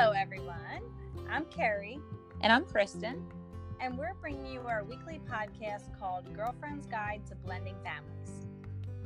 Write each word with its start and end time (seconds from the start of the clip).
Hello, 0.00 0.12
everyone. 0.12 0.80
I'm 1.28 1.44
Carrie. 1.50 2.00
And 2.40 2.50
I'm 2.50 2.64
Kristen. 2.64 3.22
And 3.80 3.98
we're 3.98 4.14
bringing 4.18 4.46
you 4.46 4.60
our 4.60 4.82
weekly 4.82 5.20
podcast 5.30 5.98
called 5.98 6.34
Girlfriend's 6.34 6.86
Guide 6.86 7.20
to 7.28 7.34
Blending 7.34 7.76
Families. 7.84 8.46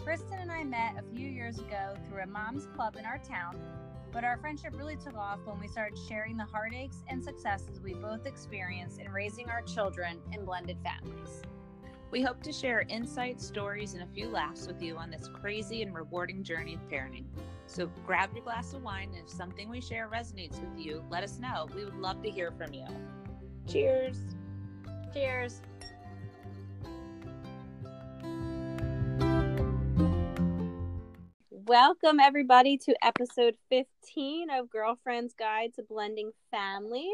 Kristen 0.04 0.38
and 0.38 0.52
I 0.52 0.62
met 0.62 0.94
a 0.96 1.02
few 1.12 1.26
years 1.26 1.58
ago 1.58 1.96
through 2.06 2.22
a 2.22 2.26
mom's 2.28 2.68
club 2.76 2.94
in 2.94 3.04
our 3.04 3.18
town, 3.18 3.60
but 4.12 4.22
our 4.22 4.36
friendship 4.36 4.72
really 4.76 4.94
took 4.94 5.16
off 5.16 5.40
when 5.46 5.58
we 5.58 5.66
started 5.66 5.98
sharing 6.08 6.36
the 6.36 6.44
heartaches 6.44 7.02
and 7.08 7.20
successes 7.20 7.80
we 7.80 7.94
both 7.94 8.24
experienced 8.24 9.00
in 9.00 9.10
raising 9.10 9.50
our 9.50 9.62
children 9.62 10.20
in 10.30 10.44
blended 10.44 10.78
families. 10.84 11.42
We 12.12 12.22
hope 12.22 12.40
to 12.44 12.52
share 12.52 12.84
insights, 12.88 13.44
stories, 13.44 13.94
and 13.94 14.04
a 14.04 14.14
few 14.14 14.28
laughs 14.28 14.68
with 14.68 14.80
you 14.80 14.96
on 14.96 15.10
this 15.10 15.28
crazy 15.32 15.82
and 15.82 15.92
rewarding 15.92 16.44
journey 16.44 16.74
of 16.74 16.88
parenting. 16.88 17.24
So 17.66 17.90
grab 18.06 18.30
your 18.34 18.44
glass 18.44 18.72
of 18.72 18.82
wine, 18.82 19.10
and 19.14 19.24
if 19.24 19.30
something 19.30 19.68
we 19.68 19.80
share 19.80 20.08
resonates 20.08 20.60
with 20.60 20.78
you, 20.78 21.02
let 21.10 21.24
us 21.24 21.38
know. 21.38 21.66
We 21.74 21.84
would 21.84 21.96
love 21.96 22.22
to 22.22 22.30
hear 22.30 22.52
from 22.52 22.72
you. 22.72 22.86
Cheers. 23.66 24.18
Cheers. 25.12 25.60
Welcome, 31.50 32.20
everybody, 32.20 32.76
to 32.76 32.94
episode 33.02 33.56
15 33.70 34.50
of 34.50 34.68
Girlfriend's 34.68 35.32
Guide 35.32 35.72
to 35.76 35.82
Blending 35.82 36.30
Families. 36.50 37.08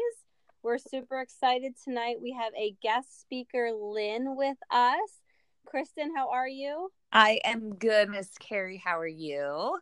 We're 0.61 0.77
super 0.77 1.21
excited 1.21 1.73
tonight. 1.81 2.17
We 2.21 2.33
have 2.33 2.53
a 2.55 2.75
guest 2.83 3.21
speaker, 3.21 3.71
Lynn, 3.71 4.35
with 4.35 4.57
us. 4.69 5.21
Kristen, 5.65 6.13
how 6.15 6.29
are 6.29 6.49
you? 6.49 6.91
I 7.13 7.39
am 7.45 7.75
good, 7.75 8.09
Miss 8.09 8.31
Carrie. 8.39 8.81
How 8.83 8.99
are 8.99 9.07
you? 9.07 9.79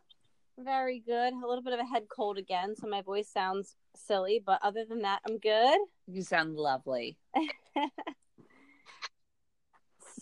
Very 0.64 1.00
good. 1.00 1.32
A 1.32 1.46
little 1.46 1.62
bit 1.62 1.72
of 1.72 1.80
a 1.80 1.84
head 1.84 2.04
cold 2.14 2.36
again, 2.36 2.74
so 2.76 2.86
my 2.86 3.00
voice 3.00 3.28
sounds 3.28 3.76
silly, 3.94 4.42
but 4.44 4.58
other 4.62 4.84
than 4.84 5.00
that, 5.02 5.20
I'm 5.26 5.38
good. 5.38 5.78
You 6.06 6.22
sound 6.22 6.56
lovely. 6.56 7.16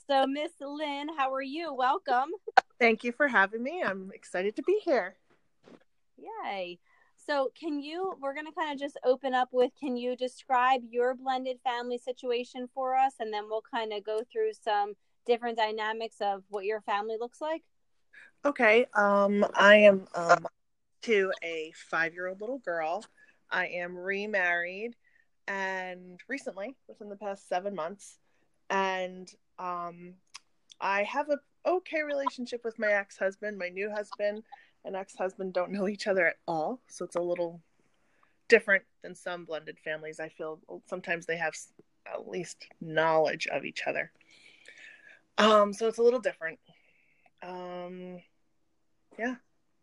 so, 0.06 0.26
Miss 0.26 0.52
Lynn, 0.60 1.08
how 1.16 1.32
are 1.32 1.42
you? 1.42 1.74
Welcome. 1.74 2.30
Thank 2.78 3.02
you 3.02 3.10
for 3.10 3.26
having 3.26 3.62
me. 3.62 3.82
I'm 3.84 4.12
excited 4.14 4.54
to 4.56 4.62
be 4.62 4.80
here. 4.84 5.16
Yay. 6.16 6.78
So, 7.16 7.50
can 7.58 7.80
you, 7.80 8.14
we're 8.20 8.34
going 8.34 8.46
to 8.46 8.52
kind 8.52 8.72
of 8.72 8.78
just 8.78 8.98
open 9.04 9.34
up 9.34 9.48
with, 9.50 9.72
can 9.80 9.96
you 9.96 10.14
describe 10.14 10.82
your 10.88 11.14
blended 11.14 11.58
family 11.64 11.98
situation 11.98 12.68
for 12.72 12.94
us? 12.96 13.14
And 13.18 13.32
then 13.32 13.44
we'll 13.48 13.64
kind 13.72 13.92
of 13.92 14.04
go 14.04 14.20
through 14.30 14.52
some 14.52 14.94
different 15.26 15.58
dynamics 15.58 16.16
of 16.20 16.44
what 16.48 16.64
your 16.64 16.80
family 16.82 17.16
looks 17.18 17.40
like. 17.40 17.64
Okay. 18.44 18.86
Um, 18.94 19.44
I 19.54 19.76
am 19.76 20.06
um, 20.14 20.46
to 21.02 21.32
a 21.42 21.72
five 21.90 22.14
year 22.14 22.28
old 22.28 22.40
little 22.40 22.58
girl. 22.58 23.04
I 23.50 23.66
am 23.66 23.96
remarried 23.96 24.94
and 25.46 26.20
recently, 26.28 26.76
within 26.86 27.08
the 27.08 27.16
past 27.16 27.48
seven 27.48 27.74
months. 27.74 28.18
And 28.70 29.30
um, 29.58 30.14
I 30.80 31.02
have 31.04 31.30
a 31.30 31.38
okay 31.66 32.02
relationship 32.02 32.62
with 32.64 32.78
my 32.78 32.92
ex 32.92 33.18
husband, 33.18 33.58
my 33.58 33.68
new 33.68 33.90
husband 33.90 34.42
and 34.84 34.96
ex-husband 34.96 35.52
don't 35.52 35.70
know 35.70 35.88
each 35.88 36.06
other 36.06 36.26
at 36.26 36.36
all 36.46 36.80
so 36.88 37.04
it's 37.04 37.16
a 37.16 37.20
little 37.20 37.60
different 38.48 38.82
than 39.02 39.14
some 39.14 39.44
blended 39.44 39.78
families 39.78 40.20
i 40.20 40.28
feel 40.28 40.58
sometimes 40.86 41.26
they 41.26 41.36
have 41.36 41.54
at 42.12 42.28
least 42.28 42.66
knowledge 42.80 43.46
of 43.48 43.64
each 43.64 43.82
other 43.86 44.10
um 45.36 45.72
so 45.72 45.86
it's 45.86 45.98
a 45.98 46.02
little 46.02 46.20
different 46.20 46.58
um 47.42 48.18
yeah 49.18 49.34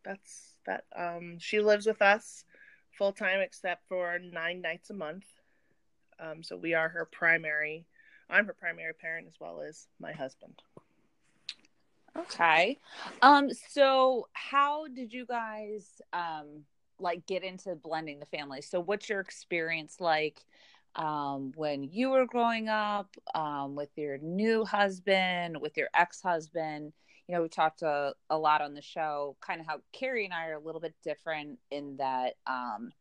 that's 0.03 0.55
that 0.65 0.83
um 0.95 1.37
she 1.39 1.59
lives 1.59 1.85
with 1.85 2.01
us 2.01 2.43
full 2.97 3.11
time 3.11 3.39
except 3.39 3.87
for 3.87 4.19
nine 4.19 4.61
nights 4.61 4.89
a 4.89 4.93
month 4.93 5.25
um 6.19 6.43
so 6.43 6.55
we 6.55 6.73
are 6.73 6.89
her 6.89 7.05
primary 7.05 7.85
i'm 8.29 8.45
her 8.45 8.53
primary 8.53 8.93
parent 8.93 9.27
as 9.27 9.35
well 9.39 9.61
as 9.61 9.87
my 9.99 10.11
husband 10.11 10.61
Okay. 12.17 12.77
Um 13.21 13.49
so 13.69 14.27
how 14.33 14.87
did 14.87 15.11
you 15.11 15.25
guys 15.25 16.01
um 16.13 16.63
like 16.99 17.25
get 17.25 17.43
into 17.43 17.75
blending 17.75 18.19
the 18.19 18.25
family? 18.25 18.61
So 18.61 18.79
what's 18.79 19.09
your 19.09 19.19
experience 19.19 19.97
like 19.99 20.45
um 20.95 21.51
when 21.55 21.83
you 21.83 22.09
were 22.11 22.25
growing 22.25 22.69
up 22.69 23.13
um 23.33 23.75
with 23.75 23.89
your 23.97 24.17
new 24.19 24.63
husband, 24.63 25.59
with 25.59 25.75
your 25.75 25.89
ex-husband? 25.93 26.93
You 27.27 27.35
know, 27.35 27.41
we 27.41 27.49
talked 27.49 27.81
a, 27.81 28.13
a 28.29 28.37
lot 28.37 28.61
on 28.61 28.73
the 28.73 28.81
show 28.81 29.35
kind 29.41 29.59
of 29.59 29.67
how 29.67 29.79
Carrie 29.91 30.25
and 30.25 30.33
I 30.33 30.47
are 30.47 30.53
a 30.53 30.59
little 30.59 30.81
bit 30.81 30.93
different 31.03 31.59
in 31.71 31.97
that 31.97 32.35
um 32.47 32.91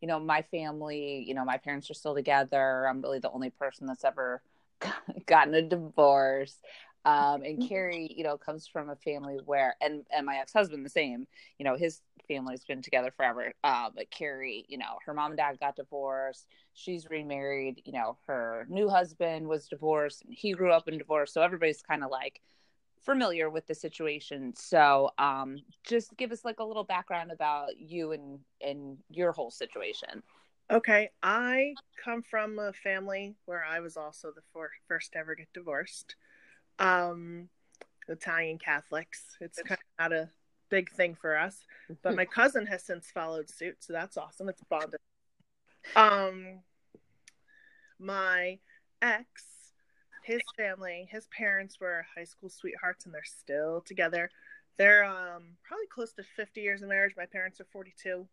you 0.00 0.08
know, 0.08 0.18
my 0.18 0.42
family, 0.42 1.24
you 1.28 1.32
know, 1.32 1.44
my 1.44 1.58
parents 1.58 1.88
are 1.88 1.94
still 1.94 2.14
together. 2.14 2.88
I'm 2.88 3.00
really 3.02 3.20
the 3.20 3.30
only 3.30 3.50
person 3.50 3.86
that's 3.86 4.04
ever 4.04 4.42
gotten 5.26 5.54
a 5.54 5.62
divorce 5.62 6.56
um, 7.04 7.42
and 7.42 7.60
Carrie, 7.68 8.12
you 8.16 8.22
know, 8.22 8.36
comes 8.36 8.66
from 8.66 8.88
a 8.88 8.96
family 8.96 9.38
where, 9.44 9.74
and 9.80 10.04
and 10.14 10.24
my 10.24 10.36
ex 10.36 10.52
husband 10.52 10.84
the 10.84 10.90
same. 10.90 11.26
You 11.58 11.64
know, 11.64 11.76
his 11.76 12.00
family's 12.28 12.64
been 12.64 12.80
together 12.82 13.12
forever. 13.16 13.52
Uh, 13.64 13.90
but 13.94 14.10
Carrie, 14.10 14.64
you 14.68 14.78
know, 14.78 14.98
her 15.04 15.12
mom 15.12 15.32
and 15.32 15.38
dad 15.38 15.58
got 15.58 15.76
divorced. 15.76 16.46
She's 16.74 17.10
remarried. 17.10 17.82
You 17.84 17.92
know, 17.92 18.18
her 18.26 18.66
new 18.68 18.88
husband 18.88 19.48
was 19.48 19.66
divorced, 19.66 20.22
and 20.24 20.32
he 20.32 20.52
grew 20.52 20.72
up 20.72 20.86
in 20.86 20.98
divorce. 20.98 21.32
So 21.32 21.42
everybody's 21.42 21.82
kind 21.82 22.04
of 22.04 22.10
like 22.10 22.40
familiar 23.04 23.50
with 23.50 23.66
the 23.66 23.74
situation. 23.74 24.54
So, 24.56 25.10
um, 25.18 25.58
just 25.84 26.16
give 26.16 26.32
us 26.32 26.44
like 26.44 26.60
a 26.60 26.64
little 26.64 26.84
background 26.84 27.30
about 27.30 27.78
you 27.78 28.12
and 28.12 28.38
and 28.60 28.98
your 29.10 29.32
whole 29.32 29.50
situation. 29.50 30.22
Okay, 30.70 31.10
I 31.22 31.74
come 32.02 32.22
from 32.22 32.58
a 32.58 32.72
family 32.72 33.34
where 33.44 33.64
I 33.64 33.80
was 33.80 33.96
also 33.96 34.32
the 34.34 34.42
for- 34.52 34.70
first 34.88 35.12
to 35.12 35.18
ever 35.18 35.34
get 35.34 35.52
divorced 35.52 36.16
um, 36.78 37.48
Italian 38.08 38.58
Catholics. 38.58 39.36
It's 39.40 39.60
kind 39.62 39.78
of 39.80 40.10
not 40.10 40.12
a 40.12 40.30
big 40.68 40.90
thing 40.90 41.14
for 41.14 41.36
us, 41.36 41.58
but 42.02 42.14
my 42.14 42.24
cousin 42.38 42.66
has 42.66 42.82
since 42.82 43.10
followed 43.10 43.48
suit, 43.50 43.76
so 43.80 43.92
that's 43.92 44.16
awesome. 44.16 44.48
It's 44.48 44.62
bonded. 44.68 45.00
Um, 45.96 46.60
my 47.98 48.58
ex, 49.00 49.44
his 50.22 50.40
family, 50.56 51.08
his 51.10 51.26
parents 51.36 51.80
were 51.80 52.06
high 52.16 52.24
school 52.24 52.48
sweethearts, 52.48 53.04
and 53.04 53.14
they're 53.14 53.22
still 53.24 53.82
together. 53.84 54.30
They're 54.78 55.04
um, 55.04 55.56
probably 55.62 55.86
close 55.92 56.12
to 56.14 56.22
50 56.36 56.60
years 56.60 56.82
of 56.82 56.88
marriage. 56.88 57.14
My 57.16 57.26
parents 57.26 57.60
are 57.60 57.66
42. 57.72 58.26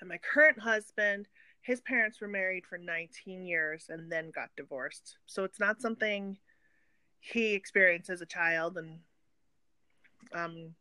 And 0.00 0.08
my 0.08 0.18
current 0.18 0.58
husband, 0.58 1.28
his 1.60 1.80
parents 1.82 2.20
were 2.20 2.28
married 2.28 2.66
for 2.66 2.78
19 2.78 3.44
years 3.44 3.86
and 3.88 4.10
then 4.10 4.30
got 4.30 4.50
divorced. 4.56 5.18
So 5.26 5.44
it's 5.44 5.60
not 5.60 5.80
something 5.80 6.38
he 7.20 7.52
experienced 7.52 8.08
as 8.08 8.22
a 8.22 8.26
child 8.26 8.78
and 8.78 8.98
um 10.34 10.74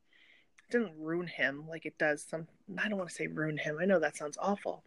didn't 0.72 0.94
ruin 0.98 1.28
him 1.28 1.66
like 1.68 1.86
it 1.86 1.98
does 1.98 2.24
some 2.24 2.48
I 2.78 2.88
don't 2.88 2.98
want 2.98 3.10
to 3.10 3.16
say 3.16 3.28
ruin 3.28 3.58
him. 3.58 3.78
I 3.82 3.86
know 3.86 4.00
that 4.00 4.16
sounds 4.16 4.38
awful. 4.40 4.84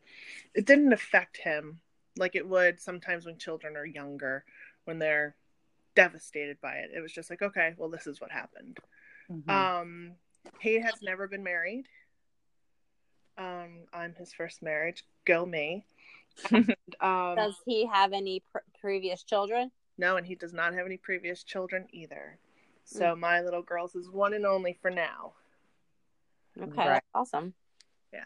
It 0.55 0.67
didn't 0.67 0.93
affect 0.93 1.37
him 1.37 1.81
like 2.17 2.37
it 2.37 2.49
would 2.49 2.81
sometimes 2.81 3.27
when 3.27 3.39
children 3.39 3.77
are 3.77 3.85
younger 3.85 4.45
when 4.85 4.99
they're 4.99 5.37
devastated 5.95 6.59
by 6.61 6.75
it. 6.77 6.91
It 6.95 7.01
was 7.01 7.13
just 7.13 7.31
like, 7.31 7.43
okay, 7.43 7.75
well 7.77 7.89
this 7.89 8.07
is 8.07 8.21
what 8.21 8.31
happened. 8.31 8.79
Mm-hmm. 9.31 9.51
Um 9.51 10.13
he 10.61 10.81
has 10.81 10.95
never 11.03 11.29
been 11.29 11.43
married. 11.43 11.87
Um 13.39 13.85
I'm 13.93 14.15
his 14.15 14.33
first 14.33 14.63
marriage. 14.63 15.05
Go 15.25 15.45
me. 15.45 15.85
and, 16.51 16.75
um, 17.01 17.37
Does 17.37 17.57
he 17.67 17.87
have 17.87 18.13
any 18.13 18.43
pr- 18.53 18.59
previous 18.81 19.23
children? 19.23 19.71
No, 19.99 20.17
and 20.17 20.27
he 20.27 20.35
does 20.35 20.53
not 20.53 20.75
have 20.75 20.87
any 20.87 20.97
previous 20.97 21.45
children 21.45 21.87
either. 21.93 22.39
So 22.85 23.15
mm. 23.15 23.19
my 23.19 23.41
little 23.41 23.63
girl's 23.63 23.95
is 23.95 24.11
one 24.11 24.35
and 24.35 24.47
only 24.47 24.79
for 24.81 24.91
now. 24.91 25.35
Okay, 26.61 26.89
right. 26.89 27.03
awesome. 27.15 27.55
Yeah. 28.13 28.21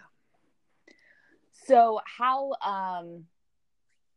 So 1.67 2.01
how 2.05 2.53
um 2.65 3.27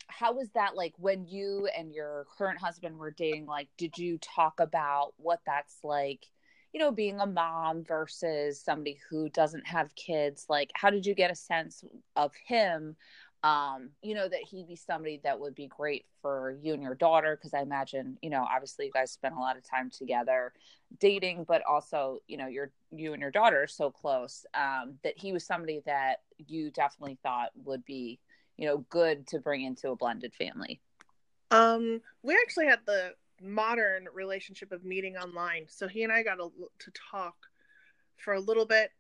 how 0.10 0.34
was 0.34 0.50
that 0.52 0.76
like 0.76 0.94
when 0.98 1.26
you 1.26 1.68
and 1.78 1.94
your 1.94 2.26
current 2.38 2.60
husband 2.60 2.98
were 2.98 3.12
dating 3.12 3.46
like 3.46 3.70
did 3.78 3.98
you 3.98 4.18
talk 4.18 4.60
about 4.60 5.14
what 5.18 5.40
that's 5.46 5.78
like 5.84 6.26
you 6.74 6.80
know 6.80 6.92
being 6.92 7.20
a 7.20 7.26
mom 7.26 7.84
versus 7.84 8.62
somebody 8.62 9.00
who 9.10 9.30
doesn't 9.30 9.68
have 9.68 9.96
kids? 9.96 10.46
Like 10.50 10.72
how 10.76 10.90
did 10.90 11.06
you 11.06 11.14
get 11.14 11.32
a 11.32 11.36
sense 11.36 11.84
of 12.16 12.34
him 12.46 12.96
um 13.42 13.92
you 14.02 14.14
know 14.16 14.28
that 14.28 14.42
he'd 14.50 14.68
be 14.68 14.76
somebody 14.76 15.22
that 15.24 15.40
would 15.40 15.56
be 15.56 15.68
great 15.68 16.06
for 16.22 16.58
you 16.62 16.74
and 16.74 16.84
your 16.84 16.96
daughter? 16.96 17.36
Because 17.36 17.54
i 17.54 17.62
imagine 17.62 18.18
you 18.22 18.30
know 18.30 18.46
obviously 18.50 18.86
you 18.86 18.92
guys 18.92 19.12
spent 19.12 19.36
a 19.36 19.40
lot 19.40 19.58
of 19.58 19.64
time 19.68 19.90
together 19.90 20.52
dating 21.00 21.46
but 21.48 21.62
also 21.70 22.20
you 22.28 22.36
know 22.36 22.48
your 22.48 22.72
you 22.92 23.14
and 23.14 23.22
your 23.22 23.32
daughter 23.32 23.64
are 23.64 23.68
so 23.68 23.92
close 23.92 24.46
um 24.56 24.96
that 25.04 25.14
he 25.18 25.32
was 25.32 25.46
somebody 25.46 25.82
that 25.86 26.18
you 26.48 26.72
definitely 26.72 27.18
thought 27.24 27.50
would 27.64 27.86
be 27.86 28.20
you 28.60 28.68
know 28.68 28.86
good 28.90 29.26
to 29.28 29.40
bring 29.40 29.64
into 29.64 29.90
a 29.90 29.96
blended 29.96 30.34
family 30.34 30.82
um 31.52 32.02
we 32.24 32.34
actually 32.36 32.66
had 32.66 32.80
the 32.86 33.14
modern 33.42 34.08
relationship 34.14 34.72
of 34.72 34.84
meeting 34.84 35.16
online 35.16 35.66
so 35.68 35.88
he 35.88 36.04
and 36.04 36.12
i 36.12 36.22
got 36.22 36.40
a, 36.40 36.50
to 36.78 36.92
talk 37.12 37.36
for 38.18 38.34
a 38.34 38.40
little 38.40 38.66
bit 38.66 38.92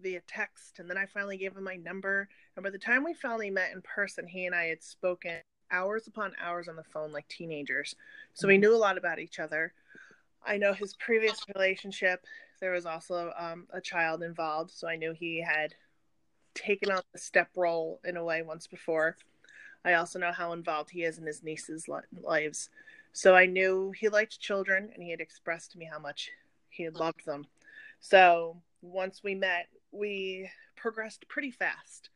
via 0.00 0.20
text 0.26 0.78
and 0.78 0.90
then 0.90 0.98
I 0.98 1.06
finally 1.06 1.36
gave 1.36 1.56
him 1.56 1.64
my 1.64 1.76
number. 1.76 2.28
And 2.56 2.62
by 2.64 2.70
the 2.70 2.78
time 2.78 3.04
we 3.04 3.14
finally 3.14 3.50
met 3.50 3.72
in 3.72 3.82
person, 3.82 4.26
he 4.26 4.46
and 4.46 4.54
I 4.54 4.64
had 4.64 4.82
spoken 4.82 5.38
hours 5.70 6.06
upon 6.06 6.32
hours 6.40 6.68
on 6.68 6.76
the 6.76 6.84
phone 6.84 7.12
like 7.12 7.26
teenagers. 7.28 7.94
So 8.34 8.48
we 8.48 8.56
Mhm. 8.56 8.60
knew 8.60 8.74
a 8.74 8.76
lot 8.76 8.98
about 8.98 9.18
each 9.18 9.38
other. 9.38 9.72
I 10.44 10.58
know 10.58 10.72
his 10.72 10.94
previous 10.94 11.44
relationship, 11.54 12.24
there 12.60 12.72
was 12.72 12.86
also 12.86 13.32
um, 13.36 13.66
a 13.70 13.80
child 13.80 14.22
involved. 14.22 14.70
So 14.70 14.88
I 14.88 14.96
knew 14.96 15.12
he 15.12 15.40
had 15.40 15.74
taken 16.56 16.90
on 16.90 17.02
the 17.12 17.18
step 17.18 17.50
role 17.54 18.00
in 18.04 18.16
a 18.16 18.24
way 18.24 18.42
once 18.42 18.66
before. 18.66 19.16
I 19.84 19.94
also 19.94 20.18
know 20.18 20.32
how 20.32 20.52
involved 20.52 20.90
he 20.90 21.04
is 21.04 21.18
in 21.18 21.26
his 21.26 21.44
niece's 21.44 21.86
lives. 22.22 22.70
So 23.12 23.36
I 23.36 23.46
knew 23.46 23.92
he 23.92 24.08
liked 24.08 24.40
children 24.40 24.90
and 24.92 25.02
he 25.02 25.10
had 25.10 25.20
expressed 25.20 25.72
to 25.72 25.78
me 25.78 25.88
how 25.90 26.00
much 26.00 26.30
he 26.68 26.82
had 26.82 26.96
loved 26.96 27.24
them. 27.24 27.46
So 28.00 28.56
once 28.82 29.22
we 29.22 29.34
met, 29.34 29.68
we 29.92 30.50
progressed 30.74 31.28
pretty 31.28 31.50
fast. 31.50 32.10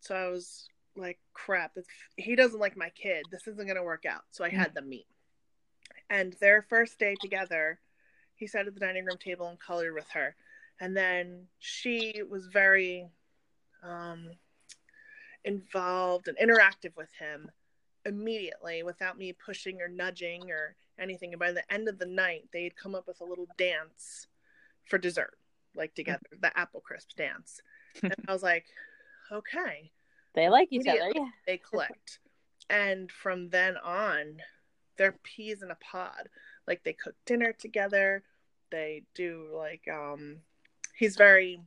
So 0.00 0.14
I 0.14 0.28
was 0.28 0.68
like, 0.96 1.18
crap, 1.34 1.72
if 1.76 1.84
he 2.16 2.34
doesn't 2.34 2.58
like 2.58 2.76
my 2.76 2.90
kid, 2.90 3.24
this 3.30 3.46
isn't 3.46 3.66
going 3.66 3.76
to 3.76 3.82
work 3.82 4.06
out. 4.06 4.22
So 4.30 4.44
I 4.44 4.48
had 4.48 4.74
them 4.74 4.88
meet. 4.88 5.06
And 6.08 6.34
their 6.40 6.62
first 6.62 6.98
day 6.98 7.16
together, 7.20 7.78
he 8.34 8.46
sat 8.46 8.66
at 8.66 8.74
the 8.74 8.80
dining 8.80 9.04
room 9.04 9.18
table 9.18 9.48
and 9.48 9.60
colored 9.60 9.94
with 9.94 10.08
her. 10.14 10.34
And 10.80 10.96
then 10.96 11.46
she 11.58 12.22
was 12.28 12.46
very 12.46 13.06
um, 13.82 14.30
involved 15.44 16.28
and 16.28 16.36
interactive 16.38 16.96
with 16.96 17.10
him 17.18 17.50
immediately 18.06 18.82
without 18.82 19.18
me 19.18 19.32
pushing 19.32 19.80
or 19.80 19.88
nudging 19.88 20.50
or 20.50 20.74
anything. 20.98 21.32
And 21.32 21.40
by 21.40 21.52
the 21.52 21.70
end 21.72 21.88
of 21.88 21.98
the 21.98 22.06
night, 22.06 22.48
they 22.52 22.64
had 22.64 22.76
come 22.76 22.94
up 22.94 23.06
with 23.06 23.20
a 23.20 23.24
little 23.24 23.46
dance 23.56 24.26
for 24.86 24.98
dessert, 24.98 25.38
like 25.74 25.94
together, 25.94 26.20
the 26.40 26.56
apple 26.58 26.80
crisp 26.80 27.10
dance. 27.16 27.60
And 28.02 28.14
I 28.28 28.32
was 28.32 28.42
like, 28.42 28.66
okay, 29.32 29.90
They 30.34 30.48
like 30.48 30.68
each 30.70 30.86
other. 30.86 31.12
Yeah. 31.14 31.28
they 31.46 31.58
clicked. 31.58 32.20
And 32.68 33.10
from 33.10 33.48
then 33.50 33.76
on, 33.78 34.36
they're 34.96 35.16
peas 35.22 35.62
in 35.62 35.70
a 35.70 35.76
pod. 35.76 36.28
Like 36.66 36.84
they 36.84 36.92
cook 36.92 37.14
dinner 37.26 37.52
together. 37.52 38.22
They 38.70 39.02
do 39.14 39.48
like 39.54 39.88
um 39.92 40.36
he's 40.94 41.16
very 41.16 41.60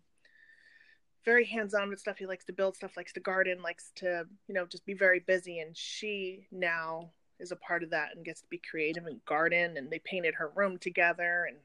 very 1.26 1.46
hands-on 1.46 1.90
with 1.90 2.00
stuff. 2.00 2.18
He 2.18 2.26
likes 2.26 2.46
to 2.46 2.54
build 2.54 2.76
stuff, 2.76 2.98
likes 2.98 3.14
to 3.14 3.20
garden, 3.20 3.62
likes 3.62 3.92
to, 3.96 4.26
you 4.48 4.54
know, 4.54 4.66
just 4.66 4.86
be 4.86 4.94
very 4.94 5.20
busy 5.20 5.60
and 5.60 5.76
she 5.76 6.48
now 6.52 7.12
is 7.40 7.52
a 7.52 7.56
part 7.56 7.84
of 7.84 7.90
that 7.90 8.16
and 8.16 8.24
gets 8.26 8.42
to 8.42 8.48
be 8.48 8.58
creative 8.70 9.06
and 9.06 9.24
garden 9.26 9.78
and 9.78 9.90
they 9.92 10.00
painted 10.00 10.36
her 10.36 10.52
room 10.56 10.78
together 10.78 11.46
and 11.50 11.58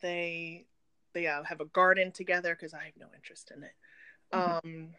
they 0.00 0.66
they 1.12 1.26
uh, 1.26 1.42
have 1.44 1.60
a 1.60 1.64
garden 1.66 2.12
together 2.12 2.54
because 2.54 2.74
I 2.74 2.84
have 2.84 2.96
no 2.98 3.06
interest 3.14 3.50
in 3.54 3.62
it. 3.62 3.74
Mhm. 4.32 4.60
Um 4.64 4.94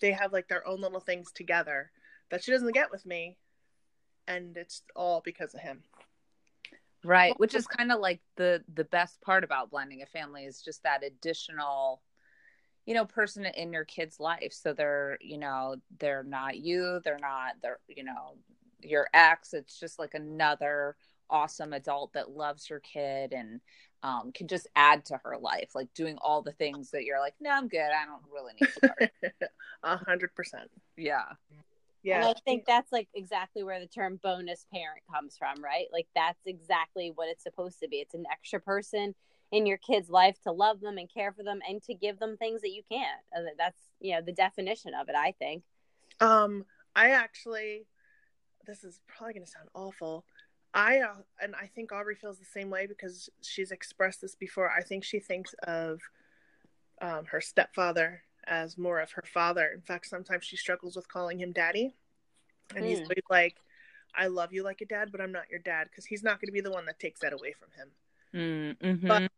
they 0.00 0.12
have 0.12 0.32
like 0.32 0.48
their 0.48 0.66
own 0.66 0.80
little 0.80 1.00
things 1.00 1.32
together 1.32 1.90
that 2.30 2.42
she 2.42 2.50
doesn't 2.52 2.72
get 2.72 2.90
with 2.90 3.06
me 3.06 3.36
and 4.26 4.56
it's 4.56 4.82
all 4.96 5.20
because 5.24 5.54
of 5.54 5.60
him 5.60 5.82
Right, 7.04 7.38
which 7.38 7.54
is 7.54 7.66
kind 7.66 7.92
of 7.92 8.00
like 8.00 8.20
the 8.36 8.64
the 8.74 8.84
best 8.84 9.20
part 9.20 9.44
about 9.44 9.70
blending 9.70 10.02
a 10.02 10.06
family 10.06 10.44
is 10.46 10.62
just 10.62 10.82
that 10.84 11.04
additional 11.04 12.00
you 12.86 12.94
know 12.94 13.04
person 13.04 13.44
in 13.46 13.72
your 13.72 13.84
kid's 13.84 14.20
life. 14.20 14.52
So 14.52 14.72
they're 14.72 15.18
you 15.20 15.38
know 15.38 15.76
they're 15.98 16.24
not 16.24 16.58
you 16.58 17.00
they're 17.04 17.18
not 17.18 17.54
they're 17.62 17.78
you 17.88 18.04
know 18.04 18.36
your 18.82 19.08
ex. 19.14 19.54
It's 19.54 19.78
just 19.78 19.98
like 19.98 20.14
another 20.14 20.96
awesome 21.30 21.72
adult 21.72 22.12
that 22.12 22.30
loves 22.30 22.68
your 22.68 22.80
kid 22.80 23.32
and 23.32 23.60
um, 24.02 24.30
can 24.32 24.46
just 24.46 24.66
add 24.76 25.06
to 25.06 25.18
her 25.24 25.38
life 25.38 25.70
like 25.74 25.88
doing 25.94 26.18
all 26.20 26.42
the 26.42 26.52
things 26.52 26.90
that 26.90 27.04
you're 27.04 27.18
like 27.18 27.34
no 27.40 27.50
i'm 27.50 27.68
good. 27.68 27.80
I 27.80 28.04
don't 28.04 28.22
really 28.32 28.52
need 28.60 28.70
support 28.70 29.10
a 29.82 29.96
hundred 29.96 30.34
percent. 30.34 30.70
Yeah. 30.96 31.24
Yeah. 32.02 32.18
And 32.18 32.24
I 32.26 32.34
think 32.44 32.66
that's 32.66 32.92
like 32.92 33.08
exactly 33.14 33.64
where 33.64 33.80
the 33.80 33.86
term 33.86 34.20
bonus 34.22 34.66
parent 34.70 35.00
comes 35.10 35.38
from, 35.38 35.64
right? 35.64 35.86
Like 35.90 36.06
that's 36.14 36.46
exactly 36.46 37.10
what 37.14 37.30
it's 37.30 37.42
supposed 37.42 37.80
to 37.80 37.88
be. 37.88 37.96
It's 37.96 38.12
an 38.12 38.26
extra 38.30 38.60
person 38.60 39.14
in 39.54 39.66
your 39.66 39.78
kid's 39.78 40.10
life 40.10 40.36
to 40.42 40.50
love 40.50 40.80
them 40.80 40.98
and 40.98 41.08
care 41.12 41.32
for 41.32 41.44
them 41.44 41.60
and 41.68 41.80
to 41.84 41.94
give 41.94 42.18
them 42.18 42.36
things 42.36 42.60
that 42.62 42.72
you 42.72 42.82
can't. 42.90 43.20
Uh, 43.36 43.42
That's, 43.56 43.78
you 44.00 44.12
know, 44.14 44.20
the 44.20 44.32
definition 44.32 44.92
of 44.94 45.08
it, 45.08 45.14
I 45.14 45.32
think. 45.38 45.62
Um, 46.20 46.64
I 46.96 47.10
actually, 47.10 47.86
this 48.66 48.82
is 48.82 49.00
probably 49.06 49.34
going 49.34 49.46
to 49.46 49.50
sound 49.50 49.68
awful. 49.74 50.24
I 50.74 50.98
uh, 51.00 51.14
and 51.40 51.54
I 51.54 51.66
think 51.72 51.92
Aubrey 51.92 52.16
feels 52.16 52.38
the 52.38 52.44
same 52.44 52.68
way 52.68 52.86
because 52.86 53.30
she's 53.42 53.70
expressed 53.70 54.20
this 54.20 54.34
before. 54.34 54.70
I 54.70 54.82
think 54.82 55.04
she 55.04 55.20
thinks 55.20 55.54
of 55.66 56.00
um, 57.00 57.26
her 57.26 57.40
stepfather 57.40 58.22
as 58.48 58.76
more 58.76 58.98
of 59.00 59.12
her 59.12 59.24
father. 59.32 59.70
In 59.72 59.82
fact, 59.82 60.06
sometimes 60.06 60.44
she 60.44 60.56
struggles 60.56 60.96
with 60.96 61.06
calling 61.06 61.38
him 61.38 61.52
daddy, 61.52 61.94
and 62.74 62.84
he's 62.84 63.00
Hmm. 63.00 63.12
like, 63.30 63.56
"I 64.16 64.26
love 64.26 64.52
you 64.52 64.64
like 64.64 64.80
a 64.80 64.84
dad, 64.86 65.12
but 65.12 65.20
I'm 65.20 65.30
not 65.30 65.48
your 65.48 65.60
dad," 65.60 65.86
because 65.90 66.06
he's 66.06 66.24
not 66.24 66.40
going 66.40 66.48
to 66.48 66.52
be 66.52 66.60
the 66.60 66.72
one 66.72 66.86
that 66.86 66.98
takes 66.98 67.20
that 67.20 67.32
away 67.32 67.52
from 67.52 67.70
him. 67.78 68.76
mm-hmm. 68.82 69.06
But- 69.06 69.30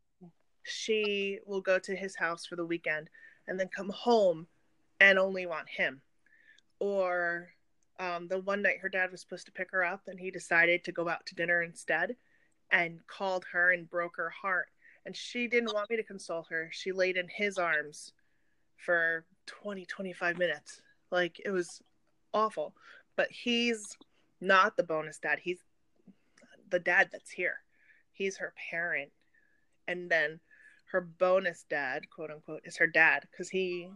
she 0.67 1.39
will 1.47 1.61
go 1.61 1.79
to 1.79 1.95
his 1.95 2.17
house 2.17 2.45
for 2.45 2.57
the 2.57 2.67
weekend 2.67 3.09
and 3.47 3.59
then 3.59 3.69
come 3.69 3.91
home 3.91 4.47
and 5.01 5.19
only 5.19 5.47
want 5.47 5.69
him. 5.69 6.01
Or 6.81 7.49
um, 7.99 8.29
the 8.29 8.41
one 8.41 8.63
night 8.63 8.79
her 8.81 8.89
dad 8.89 9.11
was 9.11 9.21
supposed 9.21 9.47
to 9.47 9.53
pick 9.53 9.71
her 9.71 9.85
up 9.85 10.03
and 10.07 10.19
he 10.19 10.31
decided 10.31 10.85
to 10.85 10.93
go 10.93 11.09
out 11.09 11.25
to 11.27 11.35
dinner 11.35 11.63
instead 11.63 12.17
and 12.71 13.07
called 13.07 13.45
her 13.53 13.73
and 13.73 13.89
broke 13.89 14.17
her 14.17 14.31
heart. 14.31 14.69
And 15.05 15.17
she 15.17 15.47
didn't 15.47 15.73
want 15.73 15.89
me 15.89 15.97
to 15.97 16.03
console 16.03 16.47
her. 16.51 16.69
She 16.73 16.93
laid 16.93 17.17
in 17.17 17.29
his 17.29 17.59
arms 17.59 18.13
for 18.77 19.25
20, 19.47 19.87
25 19.87 20.39
minutes. 20.39 20.83
Like 21.11 21.41
it 21.45 21.51
was 21.51 21.81
awful. 22.35 22.75
But 23.15 23.29
he's 23.31 23.97
not 24.41 24.77
the 24.77 24.83
bonus 24.83 25.19
dad. 25.19 25.39
He's 25.41 25.61
the 26.71 26.81
dad 26.81 27.09
that's 27.13 27.31
here. 27.31 27.59
He's 28.13 28.37
her 28.39 28.53
parent. 28.71 29.13
And 29.89 30.11
then 30.11 30.41
her 30.97 31.03
bonus 31.03 31.67
dad, 31.69 32.09
quote 32.09 32.31
unquote, 32.31 32.63
is 32.65 32.79
her 32.79 32.87
dad 32.87 33.27
because 33.31 33.51
he 33.51 33.91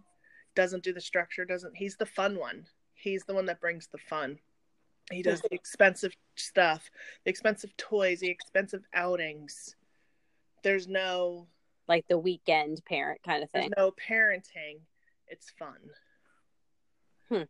doesn't 0.55 0.85
do 0.85 0.93
the 0.93 1.00
structure, 1.00 1.47
doesn't 1.47 1.75
he's 1.75 1.97
the 1.97 2.05
fun 2.05 2.38
one. 2.38 2.67
He's 2.93 3.25
the 3.25 3.32
one 3.32 3.47
that 3.47 3.58
brings 3.58 3.87
the 3.87 3.97
fun. 3.97 4.38
He 5.11 5.23
does 5.23 5.41
the 5.41 5.55
expensive 5.55 6.12
stuff, 6.37 6.91
the 7.25 7.31
expensive 7.31 7.75
toys, 7.79 8.20
the 8.20 8.29
expensive 8.29 8.82
outings. 8.93 9.75
There's 10.62 10.87
no 10.88 11.47
Like 11.88 12.05
the 12.06 12.19
weekend 12.19 12.82
parent 12.85 13.23
kind 13.25 13.43
of 13.43 13.50
there's 13.50 13.64
thing. 13.64 13.73
no 13.79 13.93
parenting. 13.93 14.81
It's 15.27 15.51
fun. 15.58 15.79
Hmm. 17.31 17.44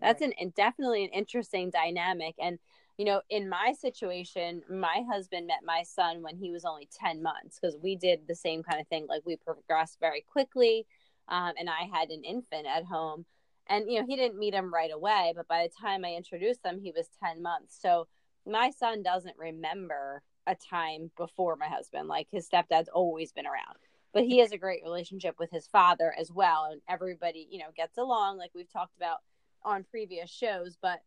That's 0.00 0.20
an 0.20 0.32
definitely 0.56 1.04
an 1.04 1.10
interesting 1.10 1.70
dynamic. 1.70 2.34
And 2.40 2.58
you 3.00 3.06
know, 3.06 3.22
in 3.30 3.48
my 3.48 3.72
situation, 3.80 4.60
my 4.68 5.02
husband 5.10 5.46
met 5.46 5.60
my 5.64 5.82
son 5.84 6.20
when 6.20 6.36
he 6.36 6.50
was 6.50 6.66
only 6.66 6.86
ten 6.92 7.22
months 7.22 7.58
because 7.58 7.74
we 7.82 7.96
did 7.96 8.28
the 8.28 8.34
same 8.34 8.62
kind 8.62 8.78
of 8.78 8.86
thing. 8.88 9.06
Like 9.08 9.22
we 9.24 9.36
progressed 9.36 9.98
very 10.00 10.20
quickly, 10.20 10.84
um, 11.26 11.54
and 11.58 11.70
I 11.70 11.88
had 11.90 12.10
an 12.10 12.24
infant 12.24 12.66
at 12.66 12.84
home, 12.84 13.24
and 13.66 13.90
you 13.90 13.98
know, 13.98 14.06
he 14.06 14.16
didn't 14.16 14.38
meet 14.38 14.52
him 14.52 14.70
right 14.70 14.90
away. 14.92 15.32
But 15.34 15.48
by 15.48 15.62
the 15.62 15.72
time 15.80 16.04
I 16.04 16.12
introduced 16.12 16.60
him, 16.62 16.78
he 16.78 16.92
was 16.94 17.08
ten 17.24 17.40
months. 17.40 17.74
So 17.80 18.06
my 18.46 18.68
son 18.68 19.02
doesn't 19.02 19.38
remember 19.38 20.20
a 20.46 20.54
time 20.54 21.10
before 21.16 21.56
my 21.56 21.68
husband. 21.68 22.06
Like 22.06 22.26
his 22.30 22.46
stepdad's 22.46 22.90
always 22.92 23.32
been 23.32 23.46
around. 23.46 23.78
But 24.12 24.24
he 24.24 24.40
has 24.40 24.52
a 24.52 24.58
great 24.58 24.82
relationship 24.82 25.36
with 25.38 25.50
his 25.50 25.66
father 25.66 26.14
as 26.20 26.30
well. 26.30 26.68
And 26.70 26.82
everybody, 26.86 27.48
you 27.50 27.60
know, 27.60 27.70
gets 27.74 27.96
along 27.96 28.36
like 28.36 28.50
we've 28.54 28.70
talked 28.70 28.98
about 28.98 29.20
on 29.62 29.84
previous 29.84 30.28
shows. 30.28 30.76
But 30.82 31.00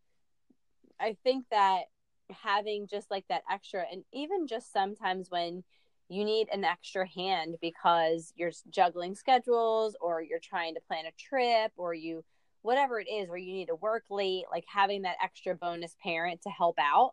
I 1.00 1.16
think 1.24 1.46
that 1.50 1.82
having 2.30 2.86
just 2.86 3.10
like 3.10 3.26
that 3.28 3.42
extra, 3.50 3.84
and 3.90 4.04
even 4.12 4.46
just 4.46 4.72
sometimes 4.72 5.30
when 5.30 5.64
you 6.08 6.24
need 6.24 6.48
an 6.52 6.64
extra 6.64 7.08
hand 7.08 7.56
because 7.60 8.32
you're 8.36 8.52
juggling 8.70 9.14
schedules 9.14 9.96
or 10.00 10.22
you're 10.22 10.38
trying 10.38 10.74
to 10.74 10.80
plan 10.80 11.06
a 11.06 11.12
trip 11.18 11.72
or 11.76 11.94
you, 11.94 12.24
whatever 12.62 13.00
it 13.00 13.08
is, 13.08 13.28
where 13.28 13.38
you 13.38 13.52
need 13.52 13.68
to 13.68 13.74
work 13.74 14.04
late, 14.10 14.44
like 14.50 14.64
having 14.66 15.02
that 15.02 15.16
extra 15.22 15.54
bonus 15.54 15.96
parent 16.02 16.42
to 16.42 16.50
help 16.50 16.76
out 16.78 17.12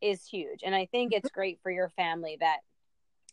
is 0.00 0.26
huge. 0.26 0.60
And 0.64 0.74
I 0.74 0.86
think 0.86 1.12
mm-hmm. 1.12 1.18
it's 1.18 1.30
great 1.30 1.60
for 1.62 1.70
your 1.70 1.88
family 1.90 2.36
that, 2.40 2.58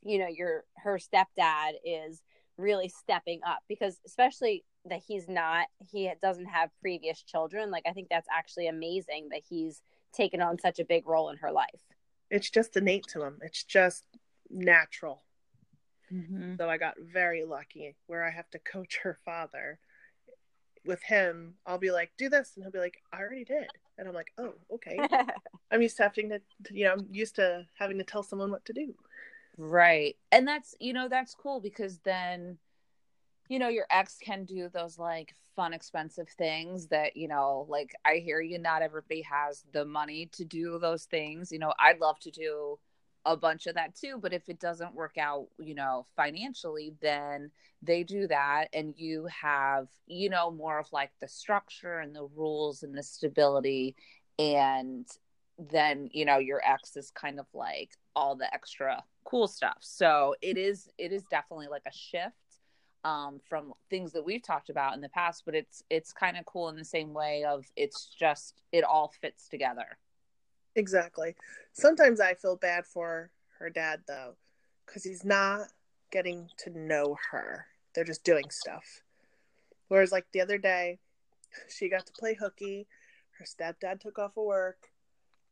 you 0.04 0.20
know, 0.20 0.28
your 0.28 0.64
her 0.78 1.00
stepdad 1.00 1.72
is 1.84 2.22
really 2.62 2.88
stepping 2.90 3.42
up 3.46 3.60
because 3.68 4.00
especially 4.06 4.64
that 4.86 5.02
he's 5.08 5.28
not 5.28 5.68
he 5.92 6.12
doesn't 6.22 6.46
have 6.46 6.70
previous 6.82 7.22
children 7.24 7.70
like 7.72 7.84
i 7.88 7.92
think 7.92 8.08
that's 8.10 8.28
actually 8.36 8.68
amazing 8.68 9.28
that 9.32 9.42
he's 9.48 9.82
taken 10.14 10.42
on 10.42 10.58
such 10.60 10.80
a 10.80 10.86
big 10.86 11.08
role 11.08 11.30
in 11.30 11.38
her 11.38 11.52
life 11.52 11.82
It's 12.30 12.50
just 12.50 12.78
innate 12.78 13.08
to 13.10 13.24
him. 13.24 13.40
It's 13.42 13.64
just 13.66 14.06
natural. 14.50 15.24
Mhm. 16.12 16.58
So 16.58 16.70
I 16.70 16.78
got 16.78 16.96
very 17.00 17.44
lucky 17.44 17.96
where 18.08 18.24
I 18.24 18.32
have 18.32 18.50
to 18.52 18.60
coach 18.60 19.00
her 19.04 19.18
father. 19.26 19.80
With 20.84 21.04
him, 21.04 21.56
I'll 21.66 21.78
be 21.78 21.92
like, 21.92 22.12
do 22.18 22.28
this. 22.30 22.54
And 22.56 22.64
he'll 22.64 22.72
be 22.72 22.80
like, 22.80 22.98
I 23.14 23.20
already 23.20 23.44
did. 23.46 23.70
And 23.98 24.08
I'm 24.08 24.16
like, 24.16 24.32
oh, 24.38 24.54
okay. 24.76 24.98
I'm 25.72 25.82
used 25.82 25.98
to 25.98 26.04
having 26.04 26.30
to, 26.30 26.40
you 26.72 26.86
know, 26.86 26.94
I'm 26.94 27.08
used 27.12 27.36
to 27.36 27.68
having 27.78 27.98
to 28.00 28.04
tell 28.04 28.24
someone 28.24 28.50
what 28.50 28.66
to 28.66 28.74
do. 28.74 28.96
Right. 29.58 30.16
And 30.32 30.48
that's, 30.48 30.76
you 30.80 30.94
know, 30.94 31.08
that's 31.10 31.36
cool 31.36 31.60
because 31.60 32.00
then, 32.00 32.58
you 33.50 33.60
know 33.60 33.68
your 33.68 33.86
ex 33.92 34.18
can 34.24 34.46
do 34.46 34.70
those 34.70 34.98
like 34.98 35.36
fun 35.58 35.74
expensive 35.74 36.30
things 36.38 36.88
that 36.88 37.18
you 37.18 37.28
know 37.28 37.66
like 37.70 37.94
i 38.06 38.16
hear 38.16 38.40
you 38.40 38.58
not 38.58 38.82
everybody 38.82 39.22
has 39.22 39.66
the 39.74 39.84
money 39.84 40.30
to 40.32 40.46
do 40.46 40.80
those 40.80 41.04
things 41.04 41.52
you 41.52 41.60
know 41.60 41.74
i'd 41.80 42.00
love 42.00 42.18
to 42.20 42.32
do 42.32 42.80
a 43.26 43.36
bunch 43.36 43.68
of 43.68 43.76
that 43.76 43.94
too 43.94 44.18
but 44.22 44.32
if 44.32 44.48
it 44.48 44.58
doesn't 44.60 44.96
work 44.96 45.18
out 45.18 45.48
you 45.60 45.76
know 45.76 46.06
financially 46.16 46.94
then 47.02 47.52
they 47.82 48.04
do 48.04 48.26
that 48.26 48.68
and 48.74 48.94
you 48.98 49.28
have 49.28 49.88
you 50.08 50.30
know 50.30 50.50
more 50.50 50.80
of 50.80 50.88
like 50.94 51.12
the 51.20 51.28
structure 51.28 52.00
and 52.00 52.16
the 52.16 52.28
rules 52.36 52.84
and 52.84 52.98
the 52.98 53.04
stability 53.04 53.96
and 54.40 55.06
then 55.60 56.10
you 56.14 56.24
know 56.24 56.38
your 56.38 56.62
ex 56.66 56.96
is 56.96 57.12
kind 57.12 57.38
of 57.38 57.46
like 57.54 57.92
all 58.16 58.36
the 58.38 58.52
extra 58.54 59.04
cool 59.24 59.48
stuff. 59.48 59.78
So 59.80 60.36
it 60.42 60.58
is 60.58 60.90
it 60.98 61.12
is 61.12 61.24
definitely 61.24 61.68
like 61.68 61.84
a 61.88 61.94
shift 61.94 62.36
um, 63.04 63.40
from 63.48 63.74
things 63.90 64.12
that 64.14 64.26
we've 64.26 64.44
talked 64.44 64.70
about 64.70 64.94
in 64.94 65.02
the 65.02 65.10
past 65.10 65.44
but 65.46 65.56
it's 65.56 65.84
it's 65.90 66.14
kind 66.14 66.38
of 66.38 66.46
cool 66.46 66.70
in 66.70 66.76
the 66.76 66.86
same 66.86 67.14
way 67.14 67.44
of 67.44 67.66
it's 67.76 68.06
just 68.06 68.62
it 68.72 68.84
all 68.84 69.14
fits 69.22 69.48
together. 69.48 69.98
Exactly. 70.76 71.36
Sometimes 71.74 72.20
i 72.22 72.34
feel 72.34 72.56
bad 72.56 72.86
for 72.86 73.32
her 73.60 73.70
dad 73.70 74.02
though 74.08 74.36
because 74.86 75.04
he's 75.04 75.26
not 75.26 75.68
getting 76.12 76.50
to 76.58 76.70
know 76.78 77.18
her. 77.32 77.66
They're 77.94 78.04
just 78.04 78.24
doing 78.24 78.50
stuff. 78.50 79.04
Whereas 79.88 80.12
like 80.12 80.26
the 80.32 80.42
other 80.42 80.58
day 80.58 81.00
she 81.70 81.90
got 81.90 82.06
to 82.06 82.14
play 82.14 82.36
hooky. 82.36 82.88
Her 83.38 83.46
stepdad 83.46 84.00
took 84.00 84.20
off 84.20 84.38
of 84.38 84.46
work 84.46 84.91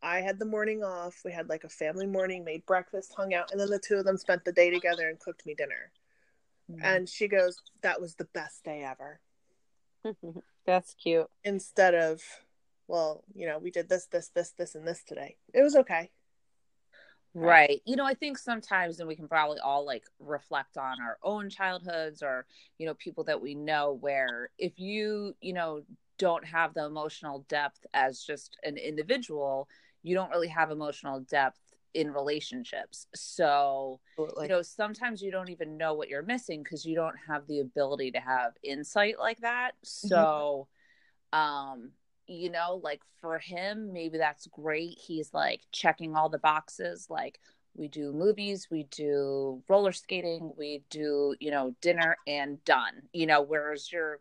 I 0.01 0.21
had 0.21 0.39
the 0.39 0.45
morning 0.45 0.83
off. 0.83 1.21
We 1.25 1.31
had 1.31 1.49
like 1.49 1.63
a 1.63 1.69
family 1.69 2.05
morning, 2.05 2.43
made 2.43 2.65
breakfast, 2.65 3.13
hung 3.15 3.33
out, 3.33 3.51
and 3.51 3.59
then 3.59 3.69
the 3.69 3.79
two 3.79 3.95
of 3.95 4.05
them 4.05 4.17
spent 4.17 4.45
the 4.45 4.51
day 4.51 4.69
together 4.69 5.09
and 5.09 5.19
cooked 5.19 5.45
me 5.45 5.55
dinner. 5.55 5.91
Mm-hmm. 6.71 6.83
And 6.83 7.09
she 7.09 7.27
goes, 7.27 7.61
That 7.81 7.99
was 7.99 8.15
the 8.15 8.27
best 8.33 8.63
day 8.63 8.83
ever. 8.83 9.19
That's 10.65 10.93
cute. 10.93 11.29
Instead 11.43 11.95
of, 11.95 12.21
well, 12.87 13.23
you 13.33 13.47
know, 13.47 13.57
we 13.57 13.71
did 13.71 13.89
this, 13.89 14.05
this, 14.05 14.29
this, 14.29 14.51
this, 14.51 14.75
and 14.75 14.87
this 14.87 15.03
today. 15.03 15.35
It 15.53 15.63
was 15.63 15.75
okay. 15.75 16.11
Right. 17.33 17.81
You 17.85 17.95
know, 17.95 18.05
I 18.05 18.15
think 18.15 18.37
sometimes, 18.37 18.99
and 18.99 19.07
we 19.07 19.15
can 19.15 19.27
probably 19.27 19.59
all 19.59 19.85
like 19.85 20.03
reflect 20.19 20.77
on 20.77 20.99
our 21.01 21.17
own 21.23 21.49
childhoods 21.49 22.23
or, 22.23 22.45
you 22.77 22.87
know, 22.87 22.95
people 22.95 23.23
that 23.25 23.41
we 23.41 23.53
know 23.53 23.97
where 24.01 24.49
if 24.57 24.79
you, 24.79 25.35
you 25.41 25.53
know, 25.53 25.83
don't 26.17 26.45
have 26.45 26.73
the 26.73 26.85
emotional 26.85 27.45
depth 27.47 27.85
as 27.93 28.23
just 28.23 28.57
an 28.63 28.77
individual, 28.77 29.69
you 30.03 30.15
don't 30.15 30.29
really 30.31 30.47
have 30.47 30.71
emotional 30.71 31.19
depth 31.21 31.59
in 31.93 32.11
relationships. 32.11 33.07
So, 33.15 33.99
Absolutely. 34.17 34.45
you 34.45 34.49
know, 34.49 34.61
sometimes 34.61 35.21
you 35.21 35.31
don't 35.31 35.49
even 35.49 35.77
know 35.77 35.93
what 35.93 36.09
you're 36.09 36.23
missing 36.23 36.63
because 36.63 36.85
you 36.85 36.95
don't 36.95 37.15
have 37.27 37.47
the 37.47 37.59
ability 37.59 38.11
to 38.11 38.19
have 38.19 38.53
insight 38.63 39.17
like 39.17 39.39
that. 39.39 39.71
Mm-hmm. 39.85 40.07
So, 40.07 40.67
mm-hmm. 41.33 41.39
um, 41.39 41.91
you 42.27 42.51
know, 42.51 42.79
like 42.83 43.01
for 43.21 43.39
him, 43.39 43.91
maybe 43.91 44.19
that's 44.19 44.47
great. 44.47 44.99
He's 44.99 45.33
like 45.33 45.61
checking 45.71 46.15
all 46.15 46.29
the 46.29 46.37
boxes. 46.37 47.07
Like, 47.09 47.39
we 47.75 47.87
do 47.87 48.11
movies, 48.11 48.67
we 48.69 48.83
do 48.83 49.63
roller 49.69 49.91
skating, 49.91 50.51
we 50.57 50.83
do, 50.89 51.35
you 51.39 51.49
know, 51.51 51.75
dinner 51.81 52.17
and 52.27 52.63
done, 52.65 53.03
you 53.13 53.25
know, 53.25 53.41
whereas 53.41 53.91
you're 53.91 54.19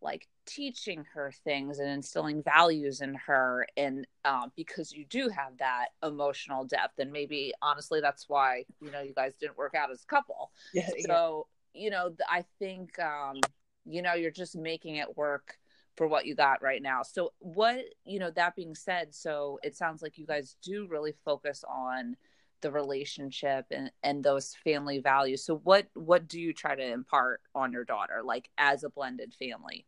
like 0.00 0.26
teaching 0.48 1.04
her 1.12 1.30
things 1.44 1.78
and 1.78 1.90
instilling 1.90 2.42
values 2.42 3.02
in 3.02 3.14
her 3.14 3.66
and 3.76 4.06
um, 4.24 4.50
because 4.56 4.92
you 4.92 5.04
do 5.04 5.28
have 5.28 5.58
that 5.58 5.88
emotional 6.02 6.64
depth 6.64 6.98
and 6.98 7.12
maybe 7.12 7.52
honestly 7.60 8.00
that's 8.00 8.28
why 8.28 8.64
you 8.80 8.90
know 8.90 9.02
you 9.02 9.12
guys 9.12 9.34
didn't 9.36 9.58
work 9.58 9.74
out 9.74 9.90
as 9.90 10.02
a 10.02 10.06
couple. 10.06 10.50
Yeah, 10.72 10.88
so 11.06 11.46
yeah. 11.74 11.82
you 11.82 11.90
know 11.90 12.10
i 12.28 12.44
think 12.58 12.98
um, 12.98 13.40
you 13.84 14.02
know 14.02 14.14
you're 14.14 14.30
just 14.30 14.56
making 14.56 14.96
it 14.96 15.16
work 15.16 15.58
for 15.96 16.06
what 16.06 16.26
you 16.26 16.34
got 16.36 16.62
right 16.62 16.80
now. 16.80 17.02
So 17.02 17.32
what 17.40 17.80
you 18.04 18.18
know 18.20 18.30
that 18.30 18.56
being 18.56 18.74
said 18.74 19.14
so 19.14 19.58
it 19.62 19.76
sounds 19.76 20.00
like 20.00 20.16
you 20.16 20.26
guys 20.26 20.56
do 20.62 20.86
really 20.88 21.12
focus 21.24 21.64
on 21.68 22.16
the 22.60 22.70
relationship 22.70 23.66
and 23.70 23.90
and 24.02 24.24
those 24.24 24.54
family 24.64 25.00
values. 25.00 25.44
So 25.44 25.56
what 25.56 25.88
what 25.94 26.28
do 26.28 26.40
you 26.40 26.54
try 26.54 26.74
to 26.74 26.92
impart 26.92 27.42
on 27.54 27.72
your 27.72 27.84
daughter 27.84 28.22
like 28.24 28.48
as 28.56 28.84
a 28.84 28.90
blended 28.90 29.34
family 29.34 29.86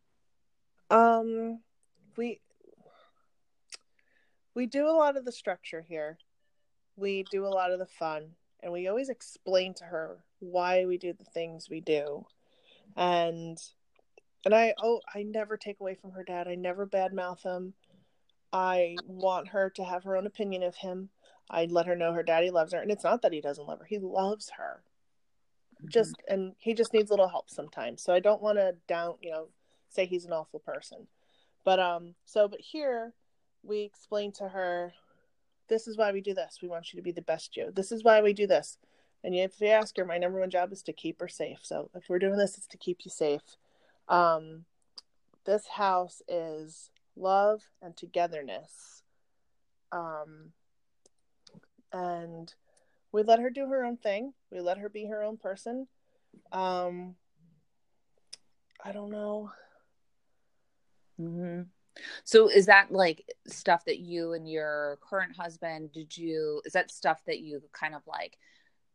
um, 0.91 1.61
we 2.17 2.41
we 4.55 4.67
do 4.67 4.87
a 4.87 4.91
lot 4.91 5.17
of 5.17 5.25
the 5.25 5.33
structure 5.33 5.85
here. 5.89 6.19
We 6.97 7.25
do 7.31 7.47
a 7.47 7.49
lot 7.49 7.71
of 7.71 7.79
the 7.79 7.87
fun, 7.87 8.33
and 8.63 8.73
we 8.73 8.89
always 8.89 9.09
explain 9.09 9.75
to 9.75 9.85
her 9.85 10.19
why 10.41 10.85
we 10.85 10.99
do 10.99 11.13
the 11.13 11.25
things 11.25 11.69
we 11.71 11.81
do. 11.81 12.27
And 12.97 13.59
and 14.45 14.55
I 14.55 14.75
oh 14.83 15.01
I 15.15 15.23
never 15.23 15.57
take 15.57 15.81
away 15.81 15.95
from 15.95 16.13
her 16.13 16.25
dad. 16.25 16.49
I 16.49 16.57
never 16.57 16.87
badmouth 16.87 17.43
him. 17.43 17.75
I 18.53 18.97
want 19.07 19.49
her 19.49 19.71
to 19.71 19.85
have 19.85 20.05
her 20.05 20.17
own 20.17 20.27
opinion 20.27 20.63
of 20.63 20.77
him. 20.77 21.11
I 21.49 21.67
let 21.67 21.87
her 21.87 21.97
know 21.97 22.13
her 22.13 22.23
daddy 22.23 22.51
loves 22.51 22.73
her, 22.73 22.81
and 22.81 22.91
it's 22.91 23.05
not 23.05 23.23
that 23.23 23.33
he 23.33 23.41
doesn't 23.41 23.67
love 23.67 23.79
her; 23.81 23.85
he 23.85 23.99
loves 23.99 24.51
her. 24.57 24.83
Just 25.89 26.15
and 26.29 26.55
he 26.59 26.75
just 26.75 26.93
needs 26.93 27.11
a 27.11 27.15
little 27.15 27.29
help 27.29 27.49
sometimes. 27.49 28.03
So 28.03 28.13
I 28.13 28.21
don't 28.21 28.43
want 28.43 28.59
to 28.59 28.75
down, 28.87 29.15
you 29.23 29.31
know, 29.31 29.49
say 29.91 30.07
he's 30.07 30.25
an 30.25 30.33
awful 30.33 30.61
person. 30.61 31.07
But 31.65 31.79
um 31.79 32.15
so 32.25 32.49
but 32.49 32.61
here 32.61 33.13
we 33.63 33.81
explain 33.81 34.33
to 34.33 34.49
her 34.49 34.93
this 35.69 35.87
is 35.87 35.97
why 35.97 36.13
we 36.13 36.21
do 36.21 36.35
this. 36.35 36.59
We 36.61 36.69
want 36.69 36.93
you 36.93 36.99
to 36.99 37.03
be 37.03 37.13
the 37.13 37.23
best 37.23 37.57
you. 37.57 37.71
This 37.73 37.93
is 37.93 38.03
why 38.03 38.21
we 38.21 38.33
do 38.33 38.47
this. 38.47 38.77
And 39.23 39.35
if 39.35 39.61
you 39.61 39.69
ask 39.69 39.97
her, 39.97 40.05
my 40.05 40.19
number 40.19 40.41
one 40.41 40.51
job 40.51 40.73
is 40.73 40.83
to 40.83 40.93
keep 40.93 41.21
her 41.21 41.29
safe. 41.29 41.61
So 41.63 41.91
if 41.95 42.09
we're 42.09 42.19
doing 42.19 42.39
this, 42.39 42.57
it's 42.57 42.67
to 42.69 42.79
keep 42.79 43.05
you 43.05 43.11
safe. 43.11 43.57
Um, 44.09 44.65
this 45.45 45.67
house 45.67 46.23
is 46.27 46.91
love 47.17 47.63
and 47.81 47.97
togetherness. 47.97 49.03
Um, 49.93 50.53
and 51.93 52.53
we 53.13 53.23
let 53.23 53.41
her 53.41 53.51
do 53.51 53.67
her 53.67 53.85
own 53.85 53.97
thing. 53.97 54.33
We 54.51 54.61
let 54.61 54.79
her 54.79 54.89
be 54.89 55.07
her 55.07 55.23
own 55.23 55.37
person. 55.37 55.87
Um, 56.53 57.17
I 58.85 58.93
don't 58.93 59.11
know. 59.11 59.51
Mm-hmm. 61.21 61.63
So 62.25 62.49
is 62.49 62.67
that 62.67 62.91
like 62.91 63.25
stuff 63.47 63.85
that 63.85 63.99
you 63.99 64.33
and 64.33 64.49
your 64.49 64.99
current 65.03 65.37
husband 65.37 65.93
did 65.93 66.17
you 66.17 66.63
is 66.65 66.73
that 66.73 66.91
stuff 66.91 67.21
that 67.27 67.41
you 67.41 67.63
kind 67.73 67.95
of 67.95 68.03
like 68.07 68.39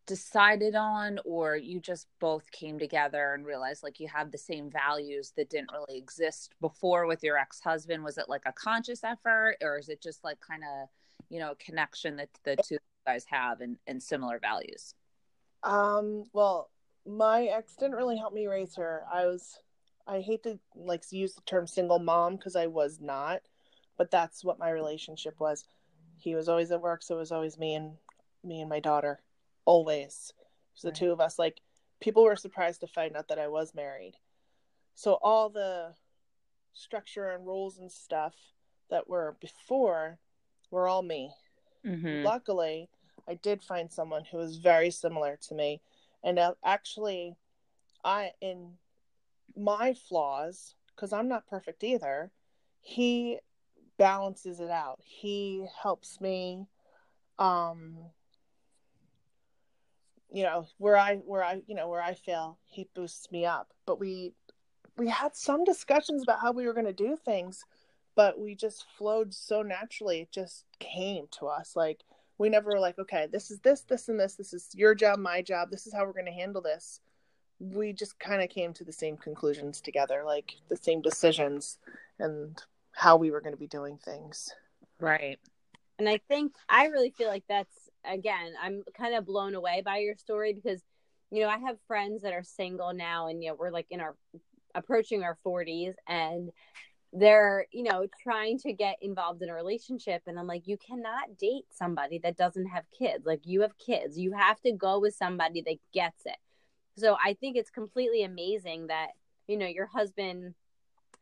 decided 0.08 0.76
on 0.76 1.20
or 1.26 1.56
you 1.56 1.80
just 1.80 2.08
both 2.20 2.50
came 2.52 2.78
together 2.78 3.34
and 3.34 3.46
realized 3.46 3.84
like 3.84 4.00
you 4.00 4.08
have 4.08 4.32
the 4.32 4.38
same 4.38 4.70
values 4.70 5.34
that 5.36 5.50
didn't 5.50 5.72
really 5.72 5.98
exist 5.98 6.54
before 6.62 7.08
with 7.08 7.24
your 7.24 7.38
ex-husband? 7.38 8.04
Was 8.04 8.18
it 8.18 8.30
like 8.30 8.44
a 8.46 8.54
conscious 8.54 9.04
effort 9.04 9.58
or 9.62 9.78
is 9.78 9.90
it 9.90 10.02
just 10.02 10.24
like 10.24 10.40
kind 10.40 10.64
of 10.64 10.90
you 11.30 11.40
know 11.40 11.54
connection 11.60 12.16
that 12.18 12.30
the 12.44 12.56
two 12.64 12.78
guys 13.06 13.26
have 13.28 13.62
and, 13.62 13.78
and 13.88 14.02
similar 14.02 14.40
values? 14.40 14.94
Um 15.64 16.24
well 16.34 16.70
my 17.08 17.46
ex 17.46 17.76
didn't 17.76 17.96
really 17.96 18.18
help 18.18 18.34
me 18.34 18.48
raise 18.48 18.76
her. 18.76 19.04
I 19.12 19.26
was 19.26 19.60
I 20.08 20.22
hate 20.22 20.44
to 20.44 20.60
like 20.76 21.04
use 21.12 21.34
the 21.34 21.42
term 21.42 21.68
single 21.68 22.00
mom 22.00 22.36
because 22.36 22.56
I 22.56 22.68
was 22.68 23.00
not, 23.02 23.42
but 23.98 24.12
that's 24.12 24.44
what 24.44 24.60
my 24.60 24.70
relationship 24.70 25.40
was. 25.40 25.66
He 26.18 26.36
was 26.36 26.48
always 26.48 26.72
at 26.72 26.82
work, 26.82 27.04
so 27.04 27.16
it 27.16 27.20
was 27.20 27.32
always 27.32 27.58
me 27.58 27.76
and 27.76 27.94
me 28.44 28.62
and 28.62 28.70
my 28.70 28.80
daughter, 28.80 29.20
always. 29.66 30.32
So 30.76 30.88
right. 30.88 30.94
the 30.94 31.00
two 31.00 31.12
of 31.12 31.20
us. 31.20 31.40
Like 31.40 31.62
people 32.00 32.24
were 32.24 32.36
surprised 32.36 32.82
to 32.82 32.88
find 32.88 33.16
out 33.16 33.28
that 33.30 33.40
I 33.40 33.48
was 33.48 33.74
married. 33.74 34.14
So 34.94 35.18
all 35.22 35.50
the 35.50 35.94
structure 36.74 37.32
and 37.32 37.46
rules 37.46 37.78
and 37.80 37.92
stuff 37.92 38.34
that 38.90 39.10
were 39.10 39.36
before 39.42 40.20
were 40.72 40.88
all 40.88 41.02
me. 41.02 41.32
Mm-hmm. 41.86 42.24
Luckily, 42.24 42.90
I 43.28 43.36
did 43.36 43.64
find 43.64 43.92
someone 43.92 44.24
who 44.26 44.38
was 44.38 44.58
very 44.58 44.92
similar 44.92 45.38
to 45.48 45.56
me, 45.56 45.82
and 46.24 46.38
uh, 46.38 46.54
actually, 46.64 47.36
I 48.04 48.32
in 48.42 48.74
my 49.56 49.94
flaws 49.94 50.76
because 50.96 51.14
I'm 51.14 51.28
not 51.28 51.48
perfect 51.48 51.84
either. 51.84 52.32
He 52.82 53.40
balances 53.98 54.60
it 54.60 54.70
out. 54.70 55.00
He 55.04 55.66
helps 55.82 56.20
me 56.22 56.68
um 57.38 57.98
you 60.32 60.44
know 60.44 60.66
where 60.78 60.98
i 60.98 61.16
where 61.16 61.44
i 61.44 61.62
you 61.68 61.76
know 61.76 61.88
where 61.88 62.02
i 62.02 62.14
fail 62.14 62.58
he 62.64 62.88
boosts 62.96 63.32
me 63.32 63.46
up 63.46 63.74
but 63.86 64.00
we 64.00 64.34
we 64.98 65.08
had 65.08 65.36
some 65.36 65.64
discussions 65.64 66.24
about 66.24 66.40
how 66.40 66.52
we 66.52 66.66
were 66.66 66.74
going 66.74 66.86
to 66.86 66.94
do 66.94 67.18
things 67.24 67.64
but 68.16 68.40
we 68.40 68.56
just 68.56 68.86
flowed 68.98 69.34
so 69.34 69.62
naturally 69.62 70.22
it 70.22 70.32
just 70.32 70.66
came 70.80 71.26
to 71.32 71.46
us 71.46 71.76
like 71.76 72.02
we 72.38 72.50
never 72.50 72.72
were 72.72 72.80
like 72.80 72.98
okay 73.00 73.28
this 73.32 73.52
is 73.52 73.60
this 73.60 73.82
this 73.82 74.10
and 74.10 74.20
this 74.20 74.36
this 74.36 74.54
is 74.54 74.70
your 74.74 74.96
job 74.96 75.20
my 75.20 75.42
job 75.42 75.70
this 75.70 75.86
is 75.88 75.94
how 75.94 76.06
we're 76.06 76.14
going 76.14 76.26
to 76.26 76.32
handle 76.32 76.62
this 76.62 77.00
we 77.60 77.94
just 77.94 78.20
kind 78.20 78.42
of 78.42 78.50
came 78.50 78.74
to 78.74 78.84
the 78.84 78.92
same 78.92 79.18
conclusions 79.18 79.82
together, 79.82 80.24
like 80.26 80.56
the 80.68 80.78
same 80.78 81.02
decisions 81.02 81.78
and 82.20 82.62
how 82.92 83.18
we 83.18 83.32
were 83.32 83.42
going 83.42 83.54
to 83.54 83.60
be 83.60 83.68
doing 83.68 83.98
things. 83.98 84.54
Right. 85.00 85.40
And 85.98 86.10
I 86.10 86.20
think 86.28 86.54
I 86.68 86.88
really 86.88 87.12
feel 87.12 87.28
like 87.28 87.46
that's 87.48 87.74
again, 88.04 88.54
I'm 88.62 88.84
kind 88.98 89.16
of 89.16 89.26
blown 89.26 89.56
away 89.56 89.82
by 89.84 89.98
your 89.98 90.16
story 90.16 90.54
because 90.54 90.82
you 91.32 91.42
know, 91.42 91.50
I 91.50 91.58
have 91.58 91.78
friends 91.88 92.22
that 92.22 92.34
are 92.34 92.44
single 92.44 92.94
now 92.94 93.28
and 93.28 93.44
you 93.44 93.50
know, 93.50 93.56
we're 93.56 93.72
like 93.72 93.88
in 93.90 94.00
our 94.00 94.16
approaching 94.74 95.24
our 95.24 95.38
40s 95.46 95.94
and 96.08 96.52
they're, 97.14 97.66
you 97.72 97.84
know, 97.84 98.06
trying 98.22 98.60
to 98.60 98.74
get 98.74 98.98
involved 99.02 99.42
in 99.42 99.50
a 99.50 99.54
relationship 99.54 100.22
and 100.28 100.38
I'm 100.38 100.48
like, 100.48 100.68
you 100.68 100.78
cannot 100.78 101.38
date 101.40 101.66
somebody 101.72 102.20
that 102.20 102.38
doesn't 102.38 102.68
have 102.68 102.84
kids. 102.98 103.26
Like 103.26 103.42
you 103.44 103.62
have 103.62 103.78
kids. 103.78 104.18
You 104.18 104.34
have 104.34 104.60
to 104.62 104.74
go 104.74 105.00
with 105.00 105.16
somebody 105.16 105.62
that 105.62 105.78
gets 105.94 106.26
it. 106.26 106.38
So 106.98 107.18
I 107.24 107.34
think 107.34 107.58
it's 107.58 107.70
completely 107.70 108.24
amazing 108.24 108.88
that, 108.88 109.10
you 109.48 109.58
know, 109.58 109.66
your 109.68 109.88
husband 109.88 110.56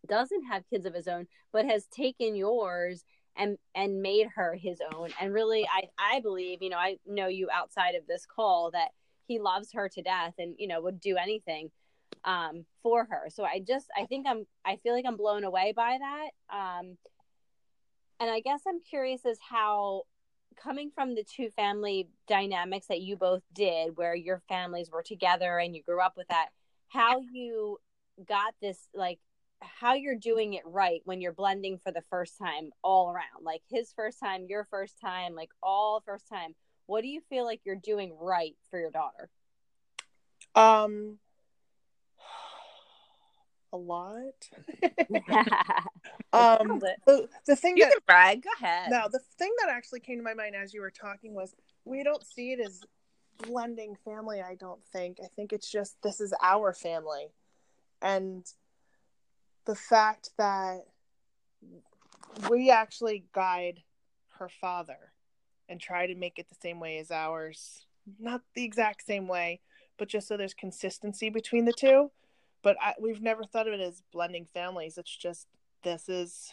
doesn't 0.07 0.43
have 0.45 0.67
kids 0.69 0.85
of 0.85 0.93
his 0.93 1.07
own 1.07 1.27
but 1.51 1.65
has 1.65 1.85
taken 1.87 2.35
yours 2.35 3.03
and 3.35 3.57
and 3.73 4.01
made 4.01 4.27
her 4.35 4.53
his 4.55 4.79
own. 4.93 5.09
And 5.19 5.33
really 5.33 5.67
i 5.71 5.83
i 5.97 6.19
believe 6.19 6.61
you 6.61 6.69
know 6.69 6.77
i 6.77 6.97
know 7.05 7.27
you 7.27 7.47
outside 7.51 7.95
of 7.95 8.05
this 8.07 8.25
call 8.25 8.71
that 8.71 8.89
he 9.27 9.39
loves 9.39 9.69
her 9.73 9.87
to 9.89 10.01
death 10.01 10.33
and 10.37 10.55
you 10.57 10.67
know 10.67 10.81
would 10.81 10.99
do 10.99 11.15
anything 11.17 11.71
um 12.25 12.65
for 12.81 13.05
her. 13.05 13.29
So 13.29 13.43
i 13.43 13.59
just 13.65 13.87
i 13.97 14.05
think 14.05 14.27
i'm 14.27 14.45
i 14.65 14.75
feel 14.77 14.93
like 14.93 15.05
i'm 15.07 15.17
blown 15.17 15.43
away 15.43 15.73
by 15.75 15.97
that. 15.99 16.55
Um 16.55 16.97
and 18.19 18.29
i 18.29 18.39
guess 18.41 18.61
i'm 18.67 18.81
curious 18.81 19.25
as 19.25 19.39
how 19.49 20.03
coming 20.53 20.91
from 20.93 21.15
the 21.15 21.23
two 21.23 21.49
family 21.51 22.09
dynamics 22.27 22.87
that 22.87 23.01
you 23.01 23.15
both 23.15 23.43
did 23.53 23.97
where 23.97 24.15
your 24.15 24.41
families 24.47 24.89
were 24.91 25.03
together 25.03 25.57
and 25.57 25.75
you 25.75 25.83
grew 25.83 26.01
up 26.01 26.13
with 26.15 26.27
that 26.27 26.49
how 26.89 27.21
you 27.31 27.77
got 28.27 28.53
this 28.61 28.87
like 28.93 29.19
how 29.63 29.93
you're 29.93 30.15
doing 30.15 30.53
it 30.53 30.63
right 30.65 31.01
when 31.05 31.21
you're 31.21 31.33
blending 31.33 31.77
for 31.77 31.91
the 31.91 32.03
first 32.09 32.37
time 32.37 32.71
all 32.83 33.09
around 33.09 33.43
like 33.43 33.61
his 33.69 33.91
first 33.95 34.19
time 34.19 34.45
your 34.47 34.65
first 34.65 34.99
time 34.99 35.35
like 35.35 35.49
all 35.61 36.01
first 36.05 36.27
time. 36.27 36.55
What 36.85 37.01
do 37.01 37.07
you 37.07 37.21
feel 37.29 37.45
like 37.45 37.61
you're 37.63 37.75
doing 37.75 38.13
right 38.19 38.55
for 38.69 38.79
your 38.79 38.91
daughter? 38.91 39.29
Um 40.55 41.17
a 43.73 43.77
lot. 43.77 44.49
Um 46.31 46.79
the, 47.05 47.27
the 47.45 47.55
thing 47.55 47.77
You 47.77 47.83
that 47.85 47.91
can 47.91 47.99
brag. 48.07 48.41
Go 48.43 48.49
ahead. 48.59 48.89
no 48.89 49.07
the 49.11 49.19
thing 49.37 49.53
that 49.59 49.69
actually 49.69 49.99
came 49.99 50.17
to 50.17 50.23
my 50.23 50.33
mind 50.33 50.55
as 50.55 50.73
you 50.73 50.81
were 50.81 50.89
talking 50.89 51.35
was 51.35 51.53
we 51.85 52.03
don't 52.03 52.25
see 52.25 52.53
it 52.53 52.59
as 52.59 52.81
blending 53.47 53.95
family 54.03 54.41
i 54.41 54.55
don't 54.55 54.83
think. 54.91 55.17
I 55.23 55.27
think 55.35 55.53
it's 55.53 55.69
just 55.71 56.01
this 56.01 56.19
is 56.19 56.33
our 56.41 56.73
family. 56.73 57.27
And 58.01 58.45
the 59.65 59.75
fact 59.75 60.31
that 60.39 60.85
we 62.49 62.71
actually 62.71 63.25
guide 63.33 63.81
her 64.39 64.49
father 64.49 65.13
and 65.69 65.79
try 65.79 66.07
to 66.07 66.15
make 66.15 66.39
it 66.39 66.49
the 66.49 66.57
same 66.61 66.79
way 66.79 66.97
as 66.97 67.11
ours. 67.11 67.85
Not 68.19 68.41
the 68.55 68.63
exact 68.63 69.05
same 69.05 69.27
way 69.27 69.61
but 69.97 70.07
just 70.07 70.27
so 70.27 70.37
there's 70.37 70.53
consistency 70.53 71.29
between 71.29 71.65
the 71.65 71.73
two 71.73 72.09
but 72.63 72.75
I, 72.81 72.93
we've 72.99 73.21
never 73.21 73.43
thought 73.43 73.67
of 73.67 73.73
it 73.73 73.79
as 73.81 74.01
blending 74.11 74.47
families 74.53 74.97
it's 74.97 75.15
just 75.15 75.47
this 75.83 76.09
is 76.09 76.51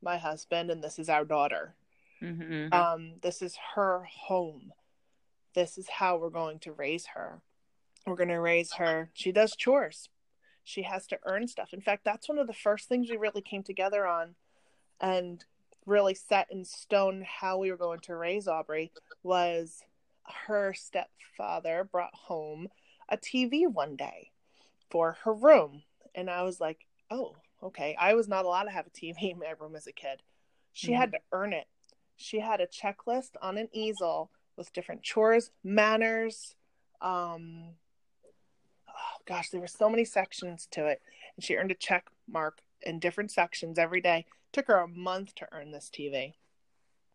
my 0.00 0.16
husband 0.16 0.70
and 0.70 0.82
this 0.82 0.98
is 0.98 1.08
our 1.08 1.24
daughter 1.24 1.74
Mhm. 2.22 2.72
um, 2.72 3.14
this 3.20 3.42
is 3.42 3.56
her 3.74 4.04
home. 4.04 4.72
This 5.52 5.76
is 5.76 5.88
how 5.88 6.16
we're 6.16 6.30
going 6.30 6.58
to 6.60 6.72
raise 6.72 7.06
her. 7.06 7.42
We're 8.06 8.14
going 8.16 8.28
to 8.30 8.40
raise 8.40 8.72
her. 8.74 9.10
She 9.12 9.30
does 9.30 9.54
chores. 9.54 10.08
She 10.62 10.82
has 10.84 11.06
to 11.08 11.18
earn 11.26 11.48
stuff. 11.48 11.74
In 11.74 11.82
fact, 11.82 12.04
that's 12.04 12.28
one 12.28 12.38
of 12.38 12.46
the 12.46 12.54
first 12.54 12.88
things 12.88 13.10
we 13.10 13.16
really 13.18 13.42
came 13.42 13.62
together 13.62 14.06
on 14.06 14.36
and 15.00 15.44
really 15.84 16.14
set 16.14 16.50
in 16.50 16.64
stone 16.64 17.26
how 17.26 17.58
we 17.58 17.70
were 17.70 17.76
going 17.76 18.00
to 18.00 18.16
raise 18.16 18.48
Aubrey 18.48 18.90
was 19.22 19.82
her 20.46 20.72
stepfather 20.72 21.84
brought 21.84 22.14
home 22.14 22.68
a 23.10 23.18
TV 23.18 23.66
one 23.66 23.96
day 23.96 24.30
for 24.94 25.16
her 25.24 25.34
room. 25.34 25.82
And 26.14 26.30
I 26.30 26.42
was 26.42 26.60
like, 26.60 26.86
oh, 27.10 27.34
okay. 27.60 27.96
I 27.98 28.14
was 28.14 28.28
not 28.28 28.44
allowed 28.44 28.64
to 28.64 28.70
have 28.70 28.86
a 28.86 28.90
TV 28.90 29.32
in 29.32 29.40
my 29.40 29.54
room 29.58 29.74
as 29.74 29.88
a 29.88 29.92
kid. 29.92 30.22
She 30.72 30.92
had 30.92 31.10
to 31.12 31.18
earn 31.32 31.52
it 31.52 31.66
she 32.16 32.40
had 32.40 32.60
a 32.60 32.66
checklist 32.66 33.30
on 33.42 33.58
an 33.58 33.68
easel 33.72 34.30
with 34.56 34.72
different 34.72 35.02
chores, 35.02 35.50
manners. 35.62 36.54
Um, 37.00 37.74
oh 38.88 39.22
gosh, 39.26 39.50
there 39.50 39.60
were 39.60 39.66
so 39.66 39.88
many 39.88 40.04
sections 40.04 40.68
to 40.72 40.86
it, 40.86 41.02
and 41.36 41.44
she 41.44 41.56
earned 41.56 41.72
a 41.72 41.74
check 41.74 42.06
mark 42.28 42.58
in 42.82 42.98
different 42.98 43.30
sections 43.30 43.78
every 43.78 44.00
day. 44.00 44.26
Took 44.52 44.68
her 44.68 44.76
a 44.76 44.88
month 44.88 45.34
to 45.36 45.48
earn 45.52 45.72
this 45.72 45.90
TV, 45.92 46.34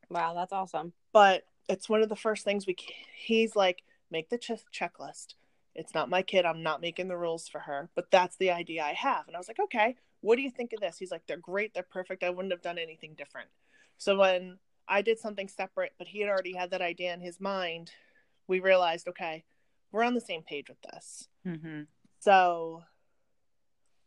wow 0.10 0.34
that's 0.34 0.52
awesome 0.52 0.92
but 1.14 1.44
it's 1.68 1.88
one 1.88 2.02
of 2.02 2.10
the 2.10 2.16
first 2.16 2.44
things 2.44 2.66
we. 2.66 2.76
He's 3.16 3.56
like, 3.56 3.84
make 4.10 4.30
the 4.30 4.40
ch- 4.40 4.52
checklist. 4.74 5.36
It's 5.80 5.94
not 5.94 6.10
my 6.10 6.22
kid. 6.22 6.46
I'm 6.46 6.62
not 6.62 6.82
making 6.82 7.08
the 7.08 7.18
rules 7.18 7.48
for 7.48 7.60
her, 7.60 7.90
but 7.96 8.12
that's 8.12 8.36
the 8.36 8.52
idea 8.52 8.84
I 8.84 8.94
have. 8.94 9.28
And 9.28 9.36
I 9.36 9.40
was 9.40 9.48
like, 9.48 9.60
okay, 9.60 9.96
what 10.20 10.36
do 10.36 10.42
you 10.42 10.52
think 10.52 10.74
of 10.74 10.82
this? 10.82 10.98
He's 10.98 11.12
like, 11.12 11.26
they're 11.26 11.38
great. 11.38 11.74
They're 11.74 11.84
perfect. 11.84 12.22
I 12.24 12.30
wouldn't 12.30 12.52
have 12.52 12.62
done 12.62 12.78
anything 12.78 13.14
different. 13.18 13.48
So 13.98 14.18
when 14.18 14.60
I 14.90 15.02
did 15.02 15.20
something 15.20 15.48
separate, 15.48 15.94
but 15.98 16.08
he 16.08 16.20
had 16.20 16.30
already 16.30 16.54
had 16.54 16.72
that 16.72 16.82
idea 16.82 17.14
in 17.14 17.22
his 17.22 17.40
mind, 17.40 17.92
we 18.46 18.60
realized, 18.60 19.08
okay, 19.08 19.46
we're 19.92 20.04
on 20.04 20.16
the 20.16 20.22
same 20.22 20.44
page 20.44 20.68
with 20.68 20.82
this. 20.82 21.30
Mhm. 21.46 21.88
So 22.20 22.84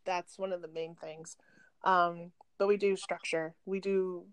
that's 0.05 0.37
one 0.37 0.53
of 0.53 0.61
the 0.61 0.67
main 0.67 0.95
things. 0.95 1.37
Um, 1.83 2.33
but 2.59 2.67
we 2.67 2.77
do 2.77 2.95
structure. 2.95 3.55
We 3.65 3.79
do. 3.79 4.27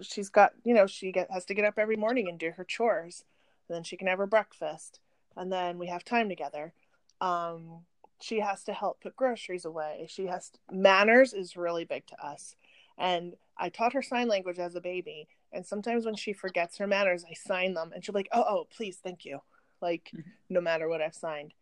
She's 0.00 0.30
got, 0.30 0.52
you 0.64 0.74
know, 0.74 0.86
she 0.86 1.12
get 1.12 1.30
has 1.30 1.44
to 1.46 1.54
get 1.54 1.66
up 1.66 1.78
every 1.78 1.96
morning 1.96 2.26
and 2.26 2.38
do 2.38 2.52
her 2.52 2.64
chores. 2.64 3.24
And 3.68 3.76
then 3.76 3.84
she 3.84 3.98
can 3.98 4.06
have 4.06 4.18
her 4.18 4.26
breakfast, 4.26 5.00
and 5.36 5.52
then 5.52 5.78
we 5.78 5.86
have 5.88 6.04
time 6.04 6.28
together. 6.28 6.72
Um, 7.20 7.84
she 8.20 8.40
has 8.40 8.64
to 8.64 8.72
help 8.72 9.00
put 9.00 9.16
groceries 9.16 9.64
away. 9.64 10.06
She 10.08 10.26
has 10.26 10.50
manners 10.70 11.32
is 11.32 11.56
really 11.56 11.84
big 11.84 12.06
to 12.08 12.24
us, 12.24 12.56
and 12.96 13.34
I 13.56 13.68
taught 13.68 13.92
her 13.92 14.02
sign 14.02 14.28
language 14.28 14.58
as 14.58 14.74
a 14.74 14.80
baby. 14.80 15.28
And 15.52 15.64
sometimes 15.64 16.04
when 16.04 16.14
she 16.16 16.32
forgets 16.32 16.76
her 16.78 16.86
manners, 16.86 17.24
I 17.28 17.34
sign 17.34 17.74
them, 17.74 17.92
and 17.94 18.04
she'll 18.04 18.12
be 18.12 18.20
like, 18.20 18.28
"Oh, 18.32 18.44
oh, 18.46 18.66
please, 18.70 18.98
thank 18.98 19.24
you." 19.24 19.40
Like 19.80 20.10
Mhm. 20.14 20.24
no 20.48 20.60
matter 20.60 20.88
what 20.88 21.00
I've 21.00 21.14
signed. 21.14 21.54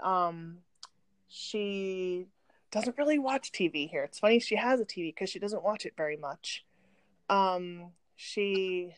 Um, 0.00 0.58
she 1.28 2.26
doesn't 2.70 2.98
really 2.98 3.18
watch 3.18 3.52
TV 3.52 3.86
here. 3.86 4.04
It's 4.04 4.18
funny 4.18 4.38
she 4.38 4.56
has 4.56 4.80
a 4.80 4.84
TV 4.84 5.08
because 5.08 5.30
she 5.30 5.38
doesn't 5.38 5.62
watch 5.62 5.86
it 5.86 5.94
very 5.96 6.16
much. 6.16 6.64
Um, 7.28 7.92
she 8.16 8.94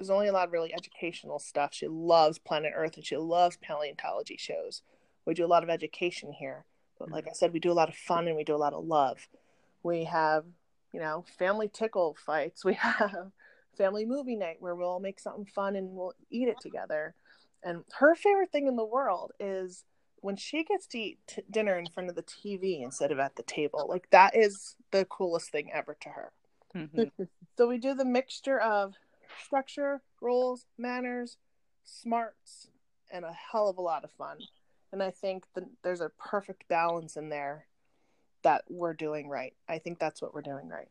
is 0.00 0.10
only 0.10 0.28
allowed 0.28 0.52
really 0.52 0.72
educational 0.72 1.38
stuff. 1.38 1.74
She 1.74 1.88
loves 1.88 2.38
Planet 2.38 2.72
Earth 2.74 2.96
and 2.96 3.04
she 3.04 3.16
loves 3.16 3.56
paleontology 3.56 4.36
shows. 4.38 4.82
We 5.24 5.34
do 5.34 5.44
a 5.44 5.48
lot 5.48 5.62
of 5.62 5.70
education 5.70 6.32
here, 6.32 6.64
but 6.98 7.10
like 7.10 7.26
I 7.28 7.32
said, 7.32 7.52
we 7.52 7.60
do 7.60 7.72
a 7.72 7.74
lot 7.74 7.88
of 7.88 7.94
fun 7.96 8.28
and 8.28 8.36
we 8.36 8.44
do 8.44 8.54
a 8.54 8.56
lot 8.56 8.72
of 8.72 8.84
love. 8.84 9.28
We 9.82 10.04
have, 10.04 10.44
you 10.92 11.00
know, 11.00 11.24
family 11.38 11.68
tickle 11.72 12.16
fights. 12.24 12.64
We 12.64 12.74
have 12.74 13.32
family 13.76 14.06
movie 14.06 14.36
night 14.36 14.56
where 14.60 14.74
we'll 14.74 15.00
make 15.00 15.20
something 15.20 15.46
fun 15.46 15.76
and 15.76 15.90
we'll 15.90 16.14
eat 16.30 16.48
it 16.48 16.60
together. 16.60 17.14
And 17.62 17.84
her 17.98 18.14
favorite 18.14 18.50
thing 18.50 18.66
in 18.66 18.76
the 18.76 18.84
world 18.84 19.32
is 19.38 19.84
when 20.20 20.36
she 20.36 20.64
gets 20.64 20.86
to 20.88 20.98
eat 20.98 21.18
t- 21.26 21.42
dinner 21.50 21.78
in 21.78 21.86
front 21.86 22.08
of 22.08 22.16
the 22.16 22.22
TV 22.22 22.82
instead 22.82 23.12
of 23.12 23.18
at 23.18 23.36
the 23.36 23.42
table. 23.42 23.86
Like 23.88 24.10
that 24.10 24.36
is 24.36 24.76
the 24.90 25.04
coolest 25.04 25.50
thing 25.50 25.70
ever 25.72 25.96
to 26.00 26.08
her. 26.10 26.32
Mhm. 26.74 27.10
So 27.56 27.68
we 27.68 27.78
do 27.78 27.94
the 27.94 28.04
mixture 28.04 28.60
of 28.60 28.94
structure, 29.38 30.02
rules, 30.20 30.66
manners, 30.76 31.36
smarts, 31.84 32.68
and 33.10 33.24
a 33.24 33.32
hell 33.32 33.68
of 33.68 33.78
a 33.78 33.82
lot 33.82 34.04
of 34.04 34.10
fun. 34.12 34.38
And 34.92 35.02
I 35.02 35.10
think 35.10 35.44
that 35.54 35.64
there's 35.82 36.00
a 36.00 36.10
perfect 36.10 36.66
balance 36.68 37.16
in 37.16 37.28
there 37.28 37.66
that 38.42 38.64
we're 38.68 38.94
doing 38.94 39.28
right. 39.28 39.54
I 39.68 39.78
think 39.78 39.98
that's 39.98 40.22
what 40.22 40.34
we're 40.34 40.42
doing 40.42 40.68
right. 40.68 40.88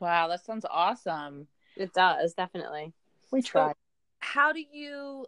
Wow, 0.00 0.28
that 0.28 0.44
sounds 0.44 0.66
awesome. 0.68 1.48
it 1.76 1.92
does 1.92 2.34
definitely 2.34 2.92
We 3.30 3.42
So, 3.42 3.48
try. 3.48 3.72
how 4.20 4.52
do 4.52 4.60
you 4.72 5.26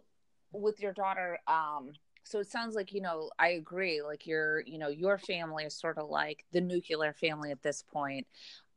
with 0.51 0.79
your 0.79 0.93
daughter 0.93 1.37
um 1.47 1.91
so 2.23 2.39
it 2.39 2.47
sounds 2.49 2.75
like 2.75 2.93
you 2.93 3.01
know 3.01 3.29
i 3.37 3.49
agree 3.49 4.01
like 4.01 4.25
your 4.25 4.61
you 4.61 4.77
know 4.77 4.87
your 4.87 5.17
family 5.17 5.65
is 5.65 5.75
sort 5.75 5.97
of 5.97 6.09
like 6.09 6.45
the 6.53 6.61
nuclear 6.61 7.13
family 7.13 7.51
at 7.51 7.61
this 7.61 7.83
point 7.83 8.25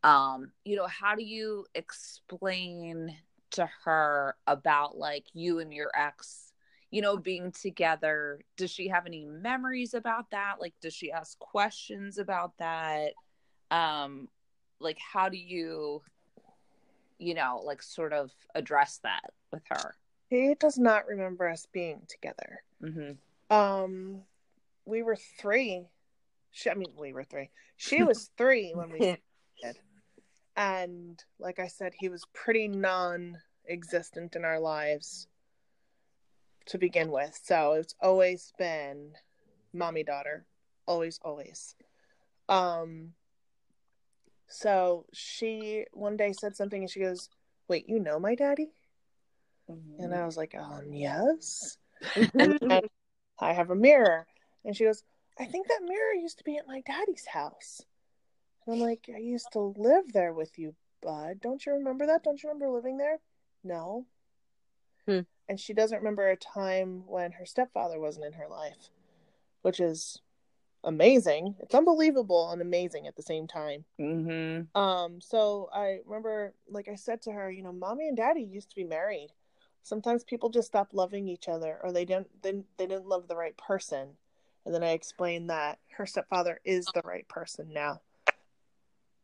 um 0.02 0.50
you 0.64 0.76
know 0.76 0.86
how 0.86 1.14
do 1.14 1.22
you 1.22 1.64
explain 1.74 3.16
to 3.50 3.68
her 3.84 4.36
about 4.46 4.96
like 4.96 5.26
you 5.32 5.58
and 5.58 5.72
your 5.72 5.90
ex 5.96 6.52
you 6.90 7.02
know 7.02 7.16
being 7.16 7.52
together 7.52 8.40
does 8.56 8.70
she 8.70 8.88
have 8.88 9.06
any 9.06 9.24
memories 9.24 9.94
about 9.94 10.30
that 10.30 10.56
like 10.60 10.74
does 10.80 10.94
she 10.94 11.12
ask 11.12 11.38
questions 11.38 12.18
about 12.18 12.52
that 12.58 13.12
um 13.70 14.28
like 14.80 14.98
how 14.98 15.28
do 15.28 15.36
you 15.36 16.02
you 17.18 17.34
know 17.34 17.60
like 17.64 17.82
sort 17.82 18.12
of 18.12 18.30
address 18.54 19.00
that 19.02 19.32
with 19.52 19.62
her 19.68 19.94
He 20.28 20.54
does 20.58 20.78
not 20.78 21.06
remember 21.06 21.48
us 21.48 21.66
being 21.72 22.02
together. 22.08 22.62
mm-hmm. 22.82 23.12
Um, 23.50 24.22
we 24.84 25.02
were 25.02 25.16
three. 25.16 25.86
She, 26.50 26.70
I 26.70 26.74
mean, 26.74 26.92
we 26.98 27.12
were 27.12 27.24
three. 27.24 27.50
She 27.76 28.02
was 28.08 28.30
three 28.36 28.72
when 28.74 28.90
we 28.90 29.16
and 30.58 31.22
like 31.38 31.60
I 31.60 31.68
said, 31.68 31.92
he 31.96 32.08
was 32.08 32.24
pretty 32.34 32.66
non-existent 32.66 34.34
in 34.34 34.44
our 34.44 34.58
lives 34.58 35.28
to 36.66 36.78
begin 36.78 37.12
with. 37.12 37.38
So 37.44 37.74
it's 37.74 37.94
always 38.02 38.52
been 38.58 39.12
mommy 39.72 40.02
daughter. 40.02 40.44
Always, 40.84 41.20
always. 41.22 41.76
Um 42.48 43.12
so 44.48 45.06
she 45.12 45.84
one 45.92 46.16
day 46.16 46.32
said 46.32 46.56
something 46.56 46.82
and 46.82 46.90
she 46.90 47.00
goes, 47.00 47.28
Wait, 47.68 47.88
you 47.88 48.00
know 48.00 48.18
my 48.18 48.34
daddy? 48.34 48.72
Mm-hmm. 49.70 50.02
And 50.02 50.14
I 50.14 50.26
was 50.26 50.36
like, 50.36 50.56
Um, 50.58 50.92
yes. 50.92 51.78
and 52.34 52.72
I 53.38 53.52
have 53.52 53.70
a 53.70 53.76
mirror. 53.76 54.26
And 54.64 54.74
she 54.74 54.84
goes, 54.84 55.04
I 55.38 55.44
think 55.44 55.68
that 55.68 55.82
mirror 55.82 56.14
used 56.14 56.38
to 56.38 56.44
be 56.44 56.56
at 56.56 56.66
my 56.66 56.82
daddy's 56.84 57.26
house. 57.26 57.82
I'm 58.68 58.80
like, 58.80 59.08
I 59.14 59.18
used 59.18 59.52
to 59.52 59.74
live 59.76 60.12
there 60.12 60.32
with 60.32 60.58
you, 60.58 60.74
bud. 61.02 61.40
Don't 61.40 61.64
you 61.64 61.72
remember 61.72 62.06
that? 62.06 62.22
Don't 62.22 62.42
you 62.42 62.48
remember 62.50 62.70
living 62.70 62.98
there? 62.98 63.18
No. 63.64 64.06
Hmm. 65.06 65.20
And 65.48 65.58
she 65.58 65.72
doesn't 65.72 65.98
remember 65.98 66.28
a 66.28 66.36
time 66.36 67.04
when 67.06 67.32
her 67.32 67.46
stepfather 67.46 67.98
wasn't 67.98 68.26
in 68.26 68.34
her 68.34 68.48
life, 68.48 68.90
which 69.62 69.80
is 69.80 70.20
amazing. 70.84 71.56
It's 71.60 71.74
unbelievable 71.74 72.50
and 72.50 72.60
amazing 72.60 73.06
at 73.06 73.16
the 73.16 73.22
same 73.22 73.46
time. 73.46 73.84
Mm-hmm. 73.98 74.78
Um, 74.78 75.20
so 75.20 75.70
I 75.72 76.00
remember, 76.04 76.54
like 76.68 76.88
I 76.88 76.94
said 76.94 77.22
to 77.22 77.32
her, 77.32 77.50
you 77.50 77.62
know, 77.62 77.72
mommy 77.72 78.08
and 78.08 78.16
daddy 78.16 78.42
used 78.42 78.70
to 78.70 78.76
be 78.76 78.84
married. 78.84 79.28
Sometimes 79.82 80.24
people 80.24 80.50
just 80.50 80.68
stop 80.68 80.88
loving 80.92 81.28
each 81.28 81.48
other, 81.48 81.78
or 81.82 81.92
they 81.92 82.04
didn't, 82.04 82.28
they, 82.42 82.52
they 82.76 82.86
didn't 82.86 83.08
love 83.08 83.28
the 83.28 83.36
right 83.36 83.56
person. 83.56 84.08
And 84.66 84.74
then 84.74 84.84
I 84.84 84.90
explained 84.90 85.48
that 85.48 85.78
her 85.96 86.04
stepfather 86.04 86.60
is 86.64 86.84
the 86.86 87.00
right 87.02 87.26
person 87.26 87.72
now. 87.72 88.02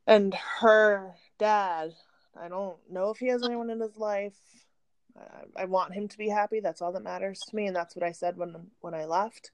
And 0.06 0.34
her 0.60 1.14
dad, 1.38 1.94
I 2.38 2.48
don't 2.48 2.76
know 2.90 3.10
if 3.10 3.18
he 3.18 3.28
has 3.28 3.42
anyone 3.42 3.70
in 3.70 3.80
his 3.80 3.96
life. 3.96 4.36
I, 5.16 5.62
I 5.62 5.64
want 5.64 5.94
him 5.94 6.08
to 6.08 6.18
be 6.18 6.28
happy. 6.28 6.60
That's 6.60 6.82
all 6.82 6.92
that 6.92 7.02
matters 7.02 7.40
to 7.40 7.56
me, 7.56 7.66
and 7.66 7.76
that's 7.76 7.96
what 7.96 8.02
I 8.02 8.12
said 8.12 8.36
when 8.36 8.70
when 8.80 8.94
I 8.94 9.04
left. 9.04 9.50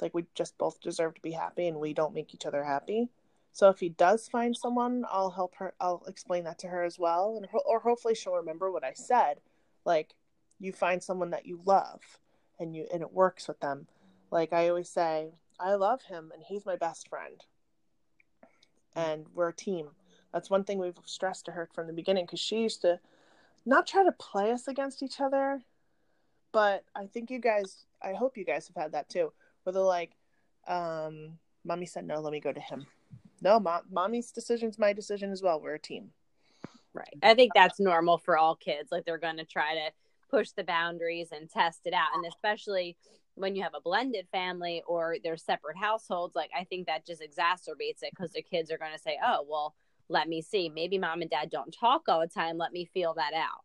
Like 0.00 0.14
we 0.14 0.26
just 0.34 0.58
both 0.58 0.80
deserve 0.80 1.14
to 1.14 1.20
be 1.20 1.32
happy, 1.32 1.66
and 1.66 1.78
we 1.78 1.94
don't 1.94 2.14
make 2.14 2.34
each 2.34 2.46
other 2.46 2.64
happy. 2.64 3.08
So 3.52 3.68
if 3.68 3.80
he 3.80 3.88
does 3.88 4.28
find 4.28 4.56
someone, 4.56 5.04
I'll 5.10 5.30
help 5.30 5.56
her. 5.56 5.74
I'll 5.80 6.02
explain 6.06 6.44
that 6.44 6.58
to 6.60 6.68
her 6.68 6.84
as 6.84 6.98
well, 6.98 7.36
and 7.36 7.46
ho- 7.46 7.62
or 7.66 7.80
hopefully 7.80 8.14
she'll 8.14 8.34
remember 8.34 8.70
what 8.70 8.84
I 8.84 8.92
said. 8.94 9.40
Like 9.84 10.14
you 10.58 10.72
find 10.72 11.02
someone 11.02 11.30
that 11.30 11.46
you 11.46 11.60
love, 11.64 12.00
and 12.58 12.74
you 12.74 12.86
and 12.92 13.02
it 13.02 13.12
works 13.12 13.48
with 13.48 13.60
them. 13.60 13.86
Like 14.30 14.52
I 14.52 14.68
always 14.68 14.88
say, 14.88 15.32
I 15.58 15.74
love 15.74 16.02
him, 16.02 16.30
and 16.34 16.42
he's 16.46 16.66
my 16.66 16.76
best 16.76 17.08
friend, 17.08 17.42
and 18.94 19.26
we're 19.34 19.48
a 19.48 19.54
team. 19.54 19.88
That's 20.32 20.50
one 20.50 20.64
thing 20.64 20.78
we've 20.78 20.98
stressed 21.04 21.46
to 21.46 21.52
her 21.52 21.68
from 21.74 21.86
the 21.86 21.92
beginning 21.92 22.24
because 22.24 22.40
she 22.40 22.60
used 22.60 22.82
to 22.82 23.00
not 23.66 23.86
try 23.86 24.04
to 24.04 24.12
play 24.12 24.52
us 24.52 24.68
against 24.68 25.02
each 25.02 25.20
other, 25.20 25.60
but 26.52 26.84
I 26.94 27.06
think 27.06 27.30
you 27.30 27.38
guys, 27.38 27.84
I 28.02 28.12
hope 28.12 28.36
you 28.36 28.44
guys 28.44 28.68
have 28.68 28.82
had 28.82 28.92
that 28.92 29.08
too, 29.08 29.32
where 29.62 29.72
they're 29.72 29.82
like, 29.82 30.12
um, 30.66 31.38
"Mommy 31.64 31.86
said 31.86 32.06
no, 32.06 32.20
let 32.20 32.32
me 32.32 32.40
go 32.40 32.52
to 32.52 32.60
him." 32.60 32.86
No, 33.42 33.58
mom, 33.58 33.82
mommy's 33.90 34.32
decision's 34.32 34.78
my 34.78 34.92
decision 34.92 35.30
as 35.32 35.42
well. 35.42 35.60
We're 35.60 35.74
a 35.74 35.78
team. 35.78 36.10
Right. 36.92 37.14
I 37.22 37.34
think 37.34 37.52
that's 37.54 37.80
normal 37.80 38.18
for 38.18 38.36
all 38.36 38.56
kids. 38.56 38.90
Like 38.90 39.04
they're 39.04 39.18
going 39.18 39.36
to 39.36 39.44
try 39.44 39.74
to 39.74 39.90
push 40.30 40.50
the 40.50 40.64
boundaries 40.64 41.28
and 41.32 41.48
test 41.48 41.80
it 41.84 41.94
out. 41.94 42.08
And 42.14 42.26
especially 42.26 42.96
when 43.40 43.56
you 43.56 43.62
have 43.62 43.74
a 43.74 43.80
blended 43.80 44.26
family 44.30 44.82
or 44.86 45.16
they're 45.24 45.36
separate 45.36 45.76
households, 45.76 46.36
like 46.36 46.50
I 46.56 46.64
think 46.64 46.86
that 46.86 47.06
just 47.06 47.22
exacerbates 47.22 48.02
it 48.02 48.10
because 48.10 48.32
the 48.32 48.42
kids 48.42 48.70
are 48.70 48.78
going 48.78 48.92
to 48.92 48.98
say, 48.98 49.18
oh, 49.24 49.46
well, 49.48 49.74
let 50.08 50.28
me 50.28 50.42
see. 50.42 50.68
Maybe 50.68 50.98
mom 50.98 51.22
and 51.22 51.30
dad 51.30 51.50
don't 51.50 51.72
talk 51.72 52.02
all 52.08 52.20
the 52.20 52.28
time. 52.28 52.58
Let 52.58 52.72
me 52.72 52.84
feel 52.84 53.14
that 53.14 53.32
out. 53.32 53.64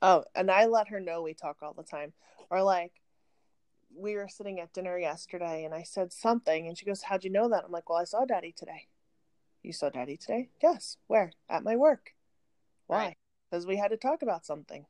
Oh, 0.00 0.24
and 0.34 0.50
I 0.50 0.66
let 0.66 0.88
her 0.88 1.00
know 1.00 1.22
we 1.22 1.34
talk 1.34 1.58
all 1.62 1.74
the 1.74 1.84
time. 1.84 2.12
Or 2.50 2.62
like, 2.62 2.92
we 3.94 4.16
were 4.16 4.28
sitting 4.28 4.58
at 4.58 4.72
dinner 4.72 4.98
yesterday 4.98 5.64
and 5.64 5.74
I 5.74 5.82
said 5.82 6.12
something 6.12 6.66
and 6.66 6.76
she 6.76 6.86
goes, 6.86 7.02
How'd 7.02 7.24
you 7.24 7.30
know 7.30 7.48
that? 7.50 7.64
I'm 7.64 7.70
like, 7.70 7.88
Well, 7.88 7.98
I 7.98 8.04
saw 8.04 8.24
daddy 8.24 8.52
today. 8.56 8.88
You 9.62 9.72
saw 9.72 9.90
daddy 9.90 10.16
today? 10.16 10.48
Yes. 10.62 10.96
Where? 11.06 11.32
At 11.48 11.62
my 11.62 11.76
work. 11.76 12.14
Why? 12.86 12.96
Right. 12.98 13.16
Because 13.50 13.66
we 13.66 13.76
had 13.76 13.90
to 13.92 13.96
talk 13.96 14.22
about 14.22 14.46
something. 14.46 14.86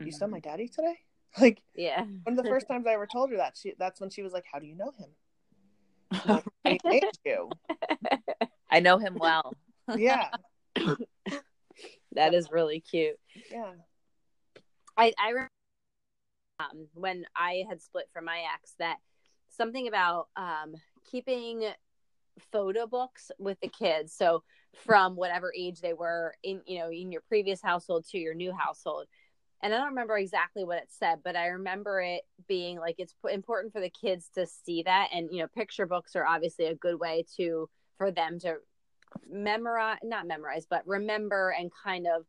You 0.00 0.10
saw 0.10 0.26
my 0.26 0.38
mm-hmm. 0.38 0.50
daddy 0.50 0.68
today? 0.68 0.98
Like 1.40 1.62
Yeah. 1.74 2.04
one 2.22 2.38
of 2.38 2.44
the 2.44 2.48
first 2.48 2.68
times 2.70 2.86
I 2.86 2.92
ever 2.92 3.06
told 3.06 3.30
her 3.30 3.36
that, 3.38 3.56
she 3.56 3.74
that's 3.78 4.00
when 4.00 4.10
she 4.10 4.22
was 4.22 4.32
like, 4.32 4.44
How 4.50 4.58
do 4.58 4.66
you 4.66 4.76
know 4.76 4.92
him? 4.96 5.08
I'm 6.12 6.34
like, 6.36 6.44
I 6.64 6.78
made 6.84 7.04
you. 7.24 7.50
I 8.70 8.80
know 8.80 8.98
him 8.98 9.16
well. 9.18 9.54
Yeah. 9.96 10.28
That 12.12 12.34
is 12.34 12.50
really 12.52 12.80
cute. 12.80 13.16
Yeah. 13.50 13.72
I 14.96 15.12
I 15.18 15.28
remember 15.30 15.50
um, 16.60 16.86
when 16.94 17.24
I 17.36 17.64
had 17.68 17.82
split 17.82 18.08
from 18.12 18.26
my 18.26 18.42
ex 18.54 18.74
that 18.78 18.98
something 19.48 19.88
about 19.88 20.28
um, 20.36 20.74
keeping 21.10 21.64
photo 22.52 22.86
books 22.86 23.30
with 23.38 23.58
the 23.60 23.68
kids. 23.68 24.12
So 24.14 24.42
from 24.84 25.16
whatever 25.16 25.52
age 25.56 25.80
they 25.80 25.92
were 25.92 26.34
in, 26.42 26.60
you 26.66 26.78
know, 26.78 26.90
in 26.90 27.12
your 27.12 27.22
previous 27.22 27.60
household 27.62 28.06
to 28.10 28.18
your 28.18 28.34
new 28.34 28.52
household. 28.52 29.06
And 29.64 29.72
I 29.72 29.78
don't 29.78 29.88
remember 29.88 30.18
exactly 30.18 30.62
what 30.62 30.76
it 30.76 30.90
said, 30.90 31.20
but 31.24 31.36
I 31.36 31.46
remember 31.46 31.98
it 32.02 32.20
being 32.46 32.78
like 32.78 32.96
it's 32.98 33.14
important 33.30 33.72
for 33.72 33.80
the 33.80 33.88
kids 33.88 34.28
to 34.34 34.46
see 34.46 34.82
that. 34.82 35.08
And 35.10 35.30
you 35.32 35.38
know, 35.38 35.48
picture 35.48 35.86
books 35.86 36.14
are 36.14 36.26
obviously 36.26 36.66
a 36.66 36.74
good 36.74 37.00
way 37.00 37.24
to 37.38 37.70
for 37.96 38.10
them 38.10 38.38
to 38.40 38.56
memorize, 39.26 40.00
not 40.04 40.26
memorize, 40.26 40.66
but 40.68 40.86
remember 40.86 41.54
and 41.58 41.70
kind 41.82 42.06
of 42.06 42.26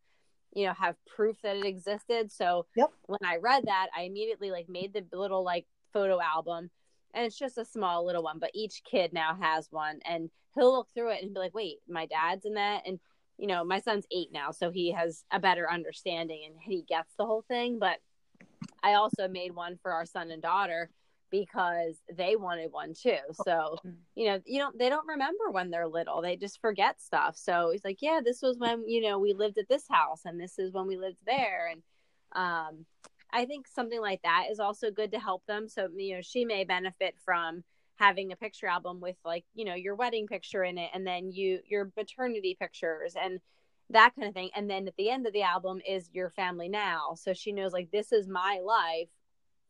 you 0.54 0.66
know 0.66 0.74
have 0.74 0.96
proof 1.06 1.36
that 1.42 1.58
it 1.58 1.66
existed 1.66 2.32
so 2.32 2.66
Yep. 2.78 2.90
when 3.08 3.20
i 3.26 3.36
read 3.36 3.66
that 3.66 3.88
i 3.96 4.04
immediately 4.04 4.52
like 4.52 4.70
made 4.70 4.94
the 4.94 5.04
little 5.12 5.44
like 5.44 5.66
photo 5.92 6.22
album 6.22 6.70
and 7.14 7.26
it's 7.26 7.38
just 7.38 7.58
a 7.58 7.66
small 7.66 8.06
little 8.06 8.24
one 8.24 8.40
but 8.40 8.52
each 8.54 8.82
kid 8.90 9.12
now 9.12 9.36
has 9.42 9.68
one 9.72 10.00
and 10.06 10.30
he'll 10.54 10.72
look 10.72 10.88
through 10.94 11.12
it 11.12 11.22
and 11.24 11.34
be 11.34 11.40
like 11.40 11.54
wait 11.54 11.80
my 11.90 12.06
dad's 12.06 12.46
in 12.46 12.54
that 12.54 12.84
and 12.88 13.00
you 13.38 13.48
know 13.48 13.64
my 13.64 13.80
son's 13.80 14.06
eight 14.12 14.32
now 14.32 14.52
so 14.52 14.72
he 14.72 14.92
has 14.92 15.24
a 15.32 15.40
better 15.40 15.70
understanding 15.70 16.44
and 16.46 16.56
he 16.62 16.84
gets 16.84 17.14
the 17.18 17.26
whole 17.26 17.44
thing 17.48 17.80
but 17.80 17.98
i 18.84 18.94
also 18.94 19.28
made 19.28 19.54
one 19.54 19.78
for 19.82 19.92
our 19.92 20.06
son 20.06 20.32
and 20.32 20.42
daughter 20.42 20.90
because 21.32 22.02
they 22.14 22.36
wanted 22.36 22.72
one 22.72 22.94
too. 22.94 23.18
So 23.44 23.78
you 24.16 24.28
know 24.28 24.40
you 24.46 24.60
don't 24.60 24.78
they 24.78 24.90
don't 24.90 25.08
remember 25.08 25.52
when 25.52 25.70
they're 25.70 25.88
little. 25.88 26.22
They 26.22 26.36
just 26.36 26.62
forget 26.62 27.02
stuff. 27.02 27.36
So 27.38 27.72
he's 27.72 27.84
like 27.84 27.98
yeah 28.02 28.22
this 28.24 28.42
was 28.42 28.58
when 28.58 28.88
you 28.88 29.02
know 29.02 29.20
we 29.20 29.34
lived 29.34 29.58
at 29.58 29.70
this 29.70 29.86
house 29.90 30.22
and 30.26 30.40
this 30.40 30.58
is 30.60 30.74
when 30.74 30.88
we 30.88 30.98
lived 30.98 31.18
there. 31.26 31.70
And 31.72 31.82
um 32.36 32.86
i 33.32 33.46
think 33.46 33.68
something 33.68 34.02
like 34.02 34.22
that 34.24 34.46
is 34.52 34.60
also 34.60 34.92
good 34.92 35.12
to 35.12 35.20
help 35.20 35.46
them. 35.46 35.68
So 35.68 35.90
you 35.96 36.16
know 36.16 36.22
she 36.22 36.46
may 36.46 36.64
benefit 36.64 37.16
from 37.24 37.64
having 37.98 38.32
a 38.32 38.36
picture 38.36 38.68
album 38.68 39.00
with 39.00 39.16
like 39.24 39.46
you 39.54 39.66
know 39.66 39.76
your 39.76 39.96
wedding 39.96 40.28
picture 40.28 40.64
in 40.64 40.78
it 40.78 40.90
and 40.94 41.06
then 41.08 41.32
you 41.32 41.60
your 41.68 41.92
maternity 41.96 42.58
pictures 42.60 43.16
and 43.22 43.40
that 43.92 44.14
kind 44.16 44.28
of 44.28 44.34
thing. 44.34 44.50
And 44.56 44.70
then 44.70 44.88
at 44.88 44.96
the 44.98 45.10
end 45.10 45.28
of 45.28 45.34
the 45.34 45.44
album 45.44 45.80
is 45.88 46.10
your 46.12 46.32
family 46.32 46.68
now. 46.68 47.14
So 47.16 47.34
she 47.34 47.52
knows 47.52 47.72
like 47.72 47.92
this 47.92 48.12
is 48.12 48.28
my 48.28 48.60
life 48.66 49.10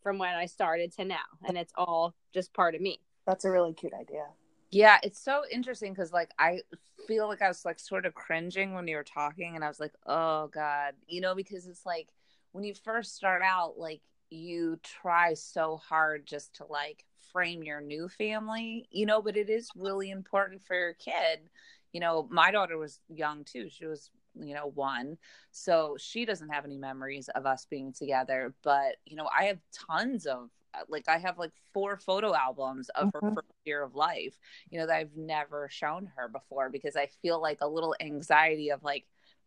from 0.01 0.19
when 0.19 0.35
i 0.35 0.45
started 0.45 0.91
to 0.93 1.03
now 1.03 1.17
and 1.47 1.57
it's 1.57 1.73
all 1.75 2.13
just 2.33 2.53
part 2.53 2.75
of 2.75 2.81
me. 2.81 3.01
That's 3.25 3.43
a 3.43 3.49
really 3.49 3.73
cute 3.73 3.93
idea. 3.93 4.25
Yeah, 4.71 4.97
it's 5.03 5.23
so 5.23 5.43
interesting 5.51 5.93
because 5.93 6.11
like 6.13 6.31
I 6.37 6.59
feel 7.07 7.27
like 7.27 7.41
I 7.41 7.47
was 7.47 7.65
like 7.65 7.79
sort 7.79 8.05
of 8.05 8.13
cringing 8.13 8.73
when 8.73 8.87
you 8.87 8.97
were 8.97 9.03
talking, 9.03 9.55
and 9.55 9.63
I 9.63 9.67
was 9.67 9.79
like, 9.79 9.93
oh 10.05 10.47
god, 10.47 10.93
you 11.07 11.21
know, 11.21 11.35
because 11.35 11.65
it's 11.65 11.85
like 11.85 12.09
when 12.51 12.63
you 12.63 12.73
first 12.73 13.15
start 13.15 13.41
out, 13.43 13.77
like 13.77 14.01
you 14.29 14.79
try 14.83 15.33
so 15.33 15.77
hard 15.77 16.25
just 16.25 16.55
to 16.55 16.65
like 16.65 17.05
frame 17.35 17.63
your 17.63 17.81
new 17.81 18.07
family, 18.09 18.87
you 18.91 19.05
know, 19.05 19.21
but 19.21 19.37
it 19.37 19.49
is 19.49 19.73
really 19.75 20.09
important 20.11 20.63
for 20.63 20.75
your 20.75 20.93
kid. 20.93 21.49
You 21.93 22.01
know, 22.01 22.27
my 22.31 22.51
daughter 22.51 22.77
was 22.77 22.99
young 23.09 23.43
too; 23.45 23.69
she 23.69 23.85
was 23.85 24.11
you 24.37 24.53
know 24.53 24.67
one 24.75 25.17
so 25.51 25.95
she 25.97 26.25
doesn't 26.25 26.49
have 26.49 26.65
any 26.65 26.77
memories 26.77 27.29
of 27.35 27.45
us 27.45 27.65
being 27.69 27.93
together 27.93 28.53
but 28.63 28.97
you 29.05 29.15
know 29.15 29.29
i 29.37 29.45
have 29.45 29.59
tons 29.73 30.25
of 30.25 30.49
like 30.89 31.07
i 31.07 31.17
have 31.17 31.37
like 31.37 31.53
four 31.73 31.97
photo 31.97 32.35
albums 32.35 32.89
of 32.89 33.09
her 33.13 33.23
Mhm. 33.23 33.33
first 33.33 33.47
year 33.65 33.81
of 33.83 33.95
life 33.95 34.37
you 34.69 34.79
know 34.79 34.85
that 34.87 34.97
i've 34.97 35.15
never 35.15 35.69
shown 35.71 36.11
her 36.17 36.27
before 36.27 36.69
because 36.69 36.97
i 36.97 37.07
feel 37.21 37.41
like 37.41 37.59
a 37.61 37.67
little 37.67 37.95
anxiety 38.01 38.69
of 38.71 38.83
like 38.83 39.05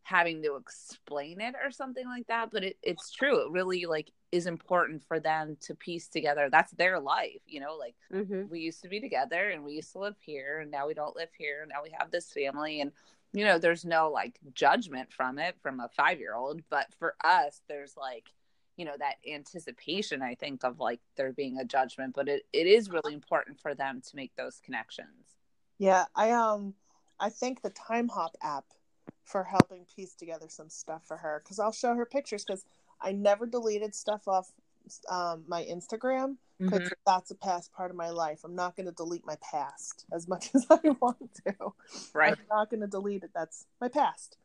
having 0.09 0.43
to 0.43 0.57
explain 0.57 1.41
it 1.41 1.55
or 1.63 1.71
something 1.71 2.07
like 2.07 2.27
that 2.29 2.51
but 2.51 2.65
it, 2.65 2.77
it's 2.83 3.11
true. 3.11 3.45
It 3.45 3.53
really 3.53 3.85
like 3.85 4.11
is 4.33 4.47
important 4.47 5.03
for 5.05 5.21
them 5.21 5.57
to 5.63 5.75
piece 5.75 6.09
together. 6.09 6.49
That's 6.51 6.73
their 6.73 6.99
life 6.99 7.43
you 7.47 7.61
know 7.61 7.77
like 7.77 7.95
mm-hmm. 8.13 8.49
we 8.51 8.61
used 8.61 8.83
to 8.83 8.89
be 8.89 9.01
together 9.01 9.51
and 9.51 9.65
we 9.65 9.75
used 9.75 9.93
to 9.93 9.99
live 9.99 10.17
here 10.21 10.61
and 10.61 10.71
now 10.71 10.87
we 10.87 10.95
don't 10.95 11.17
live 11.17 11.29
here. 11.37 11.61
And 11.63 11.71
now 11.71 11.83
we 11.83 11.95
have 11.99 12.11
this 12.11 12.33
family 12.33 12.81
and 12.81 12.93
you 13.35 13.45
know 13.45 13.59
there's 13.59 13.85
no 13.85 14.11
like 14.11 14.39
judgment 14.55 15.13
from 15.13 15.39
it 15.39 15.57
from 15.63 15.81
a 15.81 15.91
five 15.95 16.19
year 16.19 16.35
old 16.35 16.63
but 16.71 16.87
for 16.99 17.15
us 17.23 17.61
there's 17.69 17.95
like 17.95 18.25
you 18.79 18.87
know 18.87 18.95
that 18.99 19.17
anticipation 19.31 20.23
i 20.23 20.35
think 20.35 20.65
of 20.65 20.81
like 20.81 21.01
there 21.19 21.31
being 21.35 21.59
a 21.59 21.65
judgment 21.65 22.15
but 22.15 22.27
it, 22.27 22.45
it 22.55 22.67
is 22.67 22.89
really 22.89 23.13
important 23.13 23.61
for 23.61 23.75
them 23.75 24.01
to 24.01 24.17
make 24.17 24.35
those 24.37 24.61
connections. 24.65 25.37
Yeah, 25.79 26.07
I 26.15 26.33
um 26.33 26.75
I 27.21 27.31
think 27.31 27.63
the 27.63 27.71
Timehop 27.71 28.31
app 28.43 28.65
for 29.29 29.45
helping 29.45 29.85
piece 29.95 30.15
together 30.15 30.47
some 30.49 30.71
stuff 30.71 31.03
for 31.07 31.19
her 31.19 31.41
because 31.45 31.59
I'll 31.59 31.71
show 31.73 31.95
her 31.95 32.07
pictures 32.07 32.45
because 32.45 32.65
I 33.01 33.13
never 33.13 33.47
deleted 33.47 33.95
stuff 33.95 34.27
off 34.27 34.53
um, 35.11 35.45
my 35.47 35.63
Instagram 35.65 36.37
because 36.59 36.89
Mhm. 36.89 36.93
that's 37.07 37.31
a 37.31 37.35
past 37.35 37.73
part 37.73 37.91
of 37.91 37.97
my 37.97 38.09
life. 38.09 38.41
I'm 38.43 38.55
not 38.55 38.75
going 38.75 38.87
to 38.87 38.93
delete 38.93 39.27
my 39.27 39.37
past 39.43 40.07
as 40.11 40.27
much 40.27 40.51
as 40.55 40.67
I 40.71 40.81
want 41.01 41.35
to. 41.47 41.55
Right. 42.15 42.33
I'm 42.33 42.47
not 42.51 42.71
going 42.71 42.81
to 42.81 42.87
delete 42.87 43.23
it. 43.23 43.31
That's 43.35 43.67
my 43.81 43.89
past. 43.89 44.39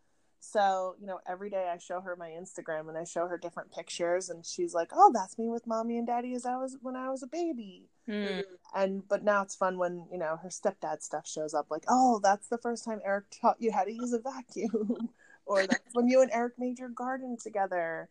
So, 0.45 0.95
you 0.99 1.07
know, 1.07 1.21
every 1.25 1.49
day 1.49 1.69
I 1.73 1.77
show 1.77 2.01
her 2.01 2.17
my 2.17 2.31
Instagram 2.31 2.89
and 2.89 2.97
I 2.97 3.05
show 3.05 3.27
her 3.27 3.37
different 3.37 3.71
pictures 3.71 4.29
and 4.29 4.45
she's 4.45 4.73
like, 4.73 4.89
"Oh, 4.91 5.09
that's 5.13 5.37
me 5.37 5.47
with 5.47 5.65
mommy 5.65 5.97
and 5.97 6.05
daddy 6.05 6.33
as 6.35 6.45
I 6.45 6.57
was 6.57 6.75
when 6.81 6.97
I 6.97 7.09
was 7.09 7.23
a 7.23 7.27
baby." 7.27 7.87
Hmm. 8.05 8.41
And 8.75 9.07
but 9.07 9.23
now 9.23 9.41
it's 9.41 9.55
fun 9.55 9.77
when, 9.77 10.05
you 10.11 10.17
know, 10.17 10.35
her 10.43 10.49
stepdad 10.49 11.01
stuff 11.01 11.25
shows 11.25 11.53
up 11.53 11.71
like, 11.71 11.85
"Oh, 11.87 12.19
that's 12.21 12.49
the 12.49 12.57
first 12.57 12.83
time 12.83 12.99
Eric 13.05 13.25
taught 13.31 13.61
you 13.61 13.71
how 13.71 13.85
to 13.85 13.91
use 13.93 14.11
a 14.11 14.19
vacuum." 14.19 15.09
or 15.45 15.65
that's 15.65 15.93
when 15.93 16.09
you 16.09 16.21
and 16.21 16.29
Eric 16.33 16.59
made 16.59 16.77
your 16.77 16.89
garden 16.89 17.37
together. 17.41 18.09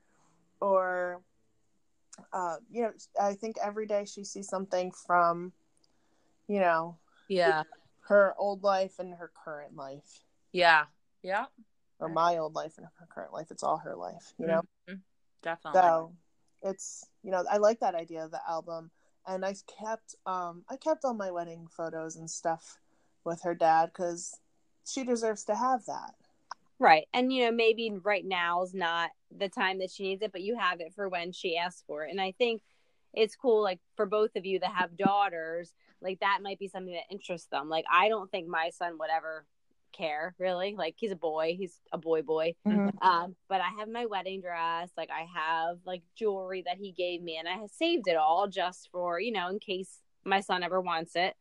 Or 0.61 1.21
uh, 2.33 2.57
you 2.71 2.83
know, 2.83 2.93
I 3.21 3.35
think 3.35 3.57
every 3.63 3.87
day 3.87 4.07
she 4.07 4.25
sees 4.25 4.49
something 4.49 4.91
from 4.91 5.53
you 6.49 6.61
know, 6.61 6.97
Yeah. 7.29 7.65
her 8.09 8.35
old 8.39 8.63
life 8.63 8.99
and 8.99 9.15
her 9.15 9.31
current 9.45 9.77
life. 9.77 10.25
Yeah. 10.51 10.87
Yeah. 11.23 11.47
Or 12.03 12.09
my 12.09 12.37
old 12.39 12.55
life 12.55 12.75
and 12.77 12.87
her 12.99 13.07
current 13.07 13.33
life. 13.33 13.51
It's 13.51 13.63
all 13.63 13.79
her 13.79 13.95
life, 13.95 14.35
you 14.39 14.47
know. 14.47 14.63
Mhm. 14.89 15.01
Definitely. 15.43 15.81
So 15.81 16.13
it's 16.63 17.09
you 17.23 17.31
know 17.31 17.45
I 17.51 17.59
like 17.59 17.81
that 17.81 17.95
idea 17.95 18.25
of 18.25 18.31
the 18.31 18.41
album, 18.49 18.91
and 19.27 19.45
I 19.45 19.55
kept 19.79 20.17
um 20.27 20.65
I 20.69 20.77
kept 20.77 21.05
all 21.05 21.15
my 21.15 21.31
wedding 21.31 21.67
photos 21.69 22.17
and 22.17 22.31
stuff 22.31 22.79
with 23.25 23.43
her 23.43 23.55
dad 23.55 23.87
because 23.87 24.41
she 24.85 25.05
deserves 25.05 25.45
to 25.45 25.55
have 25.55 25.87
that. 25.87 26.15
Right. 26.79 27.07
And 27.15 27.33
you 27.33 27.45
know, 27.45 27.53
maybe 27.53 27.91
right 28.03 28.25
now 28.25 28.63
is 28.63 28.75
not 28.75 29.11
the 29.37 29.49
time 29.49 29.79
that 29.79 29.91
she 29.91 30.03
needs 30.03 30.23
it, 30.23 30.33
but 30.33 30.43
you 30.43 30.59
have 30.59 30.81
it 30.81 30.93
for 30.95 31.09
when 31.09 31.33
she 31.33 31.57
asks 31.57 31.85
for 31.87 32.05
it. 32.05 32.11
And 32.11 32.21
I 32.21 32.33
think 32.33 32.63
it's 33.15 33.37
cool 33.37 33.63
like 33.63 33.79
for 33.95 34.07
both 34.07 34.35
of 34.37 34.45
you 34.45 34.59
that 34.59 34.73
have 34.75 34.97
daughters, 34.97 35.73
like 36.01 36.19
that 36.21 36.41
might 36.43 36.59
be 36.59 36.69
something 36.69 36.95
that 36.95 37.13
interests 37.13 37.49
them. 37.49 37.69
Like 37.69 37.85
I 37.93 38.09
don't 38.09 38.31
think 38.31 38.49
my 38.49 38.71
son 38.71 38.99
would 38.99 39.11
ever 39.15 39.47
care 39.93 40.35
really. 40.39 40.75
Like 40.77 40.95
he's 40.99 41.13
a 41.13 41.17
boy, 41.17 41.57
he's 41.59 41.79
a 41.93 41.99
boy 41.99 42.23
boy. 42.23 42.55
Um, 43.03 43.37
but 43.49 43.61
I 43.61 43.69
have 43.79 43.89
my 43.89 44.07
wedding 44.07 44.41
dress, 44.41 44.91
like 44.97 45.11
I 45.11 45.27
have 45.35 45.79
like 45.85 46.03
jewelry 46.17 46.63
that 46.67 46.79
he 46.79 46.93
gave 46.93 47.23
me 47.23 47.37
and 47.37 47.49
I 47.49 47.59
have 47.59 47.71
saved 47.71 48.09
it 48.09 48.17
all 48.17 48.49
just 48.49 48.89
for, 48.91 49.21
you 49.21 49.33
know, 49.33 49.49
in 49.49 49.59
case 49.59 49.99
my 50.25 50.41
son 50.41 50.63
ever 50.63 50.81
wants 50.81 51.17
it. 51.17 51.35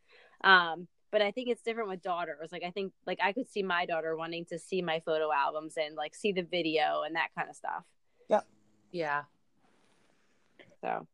Um, 0.43 0.87
but 1.11 1.21
I 1.21 1.31
think 1.31 1.49
it's 1.49 1.61
different 1.61 1.89
with 1.89 2.01
daughters. 2.01 2.51
Like 2.51 2.63
I 2.63 2.71
think 2.71 2.93
like 3.05 3.19
I 3.21 3.33
could 3.33 3.49
see 3.49 3.63
my 3.63 3.85
daughter 3.85 4.15
wanting 4.15 4.45
to 4.45 4.57
see 4.57 4.81
my 4.81 5.01
photo 5.05 5.31
albums 5.31 5.75
and 5.77 5.95
like 5.95 6.15
see 6.15 6.31
the 6.31 6.43
video 6.43 7.03
and 7.05 7.15
that 7.15 7.29
kind 7.37 7.49
of 7.49 7.55
stuff. 7.55 7.83
Yep. 8.29 8.47
Yeah. 8.91 9.23
So 10.81 11.07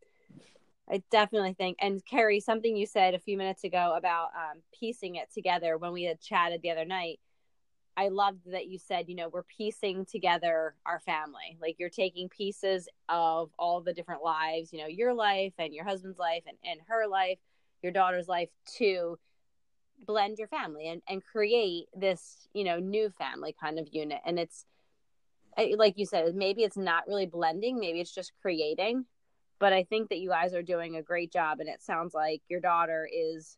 I 0.89 1.03
definitely 1.11 1.53
think 1.53 1.77
and 1.81 2.05
Carrie, 2.05 2.39
something 2.39 2.77
you 2.77 2.85
said 2.85 3.13
a 3.13 3.19
few 3.19 3.37
minutes 3.37 3.63
ago 3.63 3.95
about 3.97 4.27
um, 4.35 4.61
piecing 4.79 5.15
it 5.15 5.29
together 5.33 5.77
when 5.77 5.91
we 5.91 6.03
had 6.03 6.21
chatted 6.21 6.61
the 6.61 6.71
other 6.71 6.85
night. 6.85 7.19
I 7.97 8.09
loved 8.09 8.51
that 8.51 8.67
you 8.67 8.77
said, 8.77 9.09
you 9.09 9.15
know, 9.15 9.27
we're 9.27 9.41
piecing 9.43 10.05
together 10.05 10.75
our 10.85 10.99
family. 10.99 11.57
Like 11.59 11.77
you're 11.79 11.89
taking 11.89 12.29
pieces 12.29 12.87
of 13.09 13.49
all 13.57 13.81
the 13.81 13.93
different 13.93 14.21
lives, 14.21 14.71
you 14.71 14.79
know, 14.79 14.87
your 14.87 15.15
life 15.15 15.53
and 15.57 15.73
your 15.73 15.83
husband's 15.83 16.19
life 16.19 16.43
and, 16.47 16.57
and 16.63 16.79
her 16.87 17.07
life, 17.07 17.39
your 17.81 17.91
daughter's 17.91 18.27
life 18.27 18.49
to 18.77 19.17
blend 20.05 20.37
your 20.37 20.47
family 20.47 20.87
and, 20.89 21.01
and 21.09 21.25
create 21.25 21.87
this, 21.95 22.47
you 22.53 22.63
know, 22.63 22.77
new 22.77 23.09
family 23.17 23.55
kind 23.59 23.79
of 23.79 23.87
unit. 23.91 24.19
And 24.25 24.37
it's 24.37 24.65
like 25.75 25.97
you 25.97 26.05
said, 26.05 26.35
maybe 26.35 26.63
it's 26.63 26.77
not 26.77 27.07
really 27.07 27.25
blending, 27.25 27.79
maybe 27.79 27.99
it's 27.99 28.13
just 28.13 28.31
creating. 28.41 29.05
But 29.59 29.73
I 29.73 29.85
think 29.85 30.09
that 30.09 30.19
you 30.19 30.29
guys 30.29 30.53
are 30.53 30.61
doing 30.61 30.95
a 30.95 31.01
great 31.01 31.31
job. 31.31 31.59
And 31.59 31.67
it 31.67 31.81
sounds 31.81 32.13
like 32.13 32.43
your 32.47 32.59
daughter 32.59 33.09
is, 33.11 33.57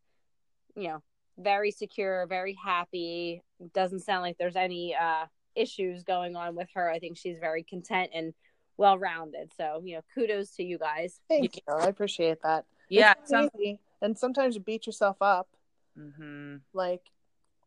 you 0.77 0.87
know, 0.87 1.03
very 1.37 1.71
secure, 1.71 2.25
very 2.25 2.53
happy. 2.53 3.43
Doesn't 3.73 4.01
sound 4.01 4.21
like 4.21 4.37
there's 4.37 4.55
any 4.55 4.95
uh, 4.95 5.25
issues 5.55 6.03
going 6.03 6.35
on 6.35 6.55
with 6.55 6.69
her. 6.73 6.89
I 6.89 6.99
think 6.99 7.17
she's 7.17 7.39
very 7.39 7.63
content 7.63 8.11
and 8.13 8.33
well 8.77 8.97
rounded. 8.97 9.51
So, 9.55 9.81
you 9.83 9.95
know, 9.95 10.01
kudos 10.15 10.51
to 10.55 10.63
you 10.63 10.77
guys. 10.77 11.19
Thank 11.27 11.57
you. 11.57 11.73
I 11.73 11.87
appreciate 11.87 12.41
that. 12.43 12.65
Yeah. 12.89 13.13
It's 13.21 13.31
not 13.31 13.49
easy. 13.59 13.79
and 14.01 14.17
sometimes 14.17 14.55
you 14.55 14.61
beat 14.61 14.87
yourself 14.87 15.17
up. 15.21 15.49
Mm-hmm. 15.97 16.57
Like, 16.73 17.01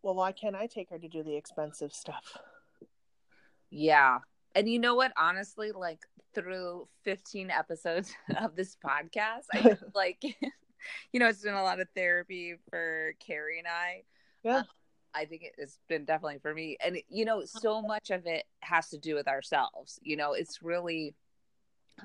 well, 0.02 0.14
why 0.14 0.32
can't 0.32 0.56
I 0.56 0.66
take 0.66 0.90
her 0.90 0.98
to 0.98 1.08
do 1.08 1.22
the 1.22 1.36
expensive 1.36 1.92
stuff? 1.92 2.38
Yeah. 3.70 4.18
And 4.54 4.68
you 4.68 4.78
know 4.78 4.94
what? 4.94 5.12
Honestly, 5.16 5.72
like 5.72 6.00
through 6.34 6.88
15 7.04 7.50
episodes 7.50 8.14
of 8.36 8.56
this 8.56 8.76
podcast, 8.84 9.44
I 9.52 9.62
feel 9.62 9.78
like, 9.94 10.22
you 11.12 11.20
know, 11.20 11.28
it's 11.28 11.42
been 11.42 11.54
a 11.54 11.62
lot 11.62 11.80
of 11.80 11.88
therapy 11.94 12.56
for 12.70 13.14
Carrie 13.24 13.58
and 13.58 13.68
I. 13.68 14.02
Yeah. 14.42 14.56
Uh, 14.58 14.62
I 15.14 15.24
think 15.26 15.42
it- 15.42 15.54
it's 15.58 15.78
been 15.88 16.04
definitely 16.04 16.38
for 16.38 16.54
me. 16.54 16.76
And, 16.84 16.98
you 17.08 17.24
know, 17.24 17.44
so 17.44 17.82
much 17.82 18.10
of 18.10 18.26
it 18.26 18.46
has 18.60 18.88
to 18.90 18.98
do 18.98 19.14
with 19.14 19.28
ourselves. 19.28 19.98
You 20.02 20.16
know, 20.16 20.32
it's 20.32 20.62
really, 20.62 21.14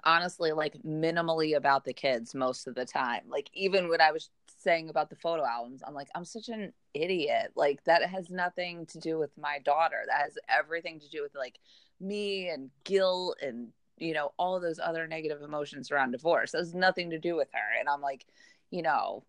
honestly, 0.04 0.52
like 0.52 0.74
minimally 0.84 1.56
about 1.56 1.86
the 1.86 1.94
kids 1.94 2.36
most 2.36 2.68
of 2.68 2.76
the 2.76 2.86
time. 2.86 3.24
Like, 3.30 3.50
even 3.54 3.90
when 3.90 4.02
I 4.02 4.12
was 4.12 4.30
saying 4.48 4.90
about 4.90 5.10
the 5.10 5.16
photo 5.16 5.46
albums, 5.46 5.82
I'm 5.86 5.94
like, 5.94 6.10
I'm 6.16 6.26
such 6.26 6.50
an 6.50 6.74
idiot. 6.94 7.52
Like, 7.56 7.84
that 7.86 8.04
has 8.10 8.30
nothing 8.30 8.86
to 8.88 9.00
do 9.00 9.18
with 9.18 9.32
my 9.38 9.60
daughter. 9.60 10.04
That 10.08 10.22
has 10.22 10.38
everything 10.50 11.00
to 11.00 11.10
do 11.10 11.22
with 11.22 11.36
like 11.36 11.60
me 12.00 12.50
and 12.50 12.70
guilt 12.84 13.38
and, 13.42 13.72
you 13.98 14.14
know, 14.14 14.34
all 14.38 14.60
those 14.60 14.80
other 14.80 15.08
negative 15.08 15.42
emotions 15.42 15.92
around 15.92 16.12
divorce. 16.12 16.52
That 16.52 16.60
has 16.60 16.74
nothing 16.74 17.12
to 17.12 17.20
do 17.20 17.36
with 17.36 17.50
her. 17.54 17.80
And 17.80 17.88
I'm 17.90 18.02
like, 18.02 18.26
you 18.70 18.82
know, 18.82 19.24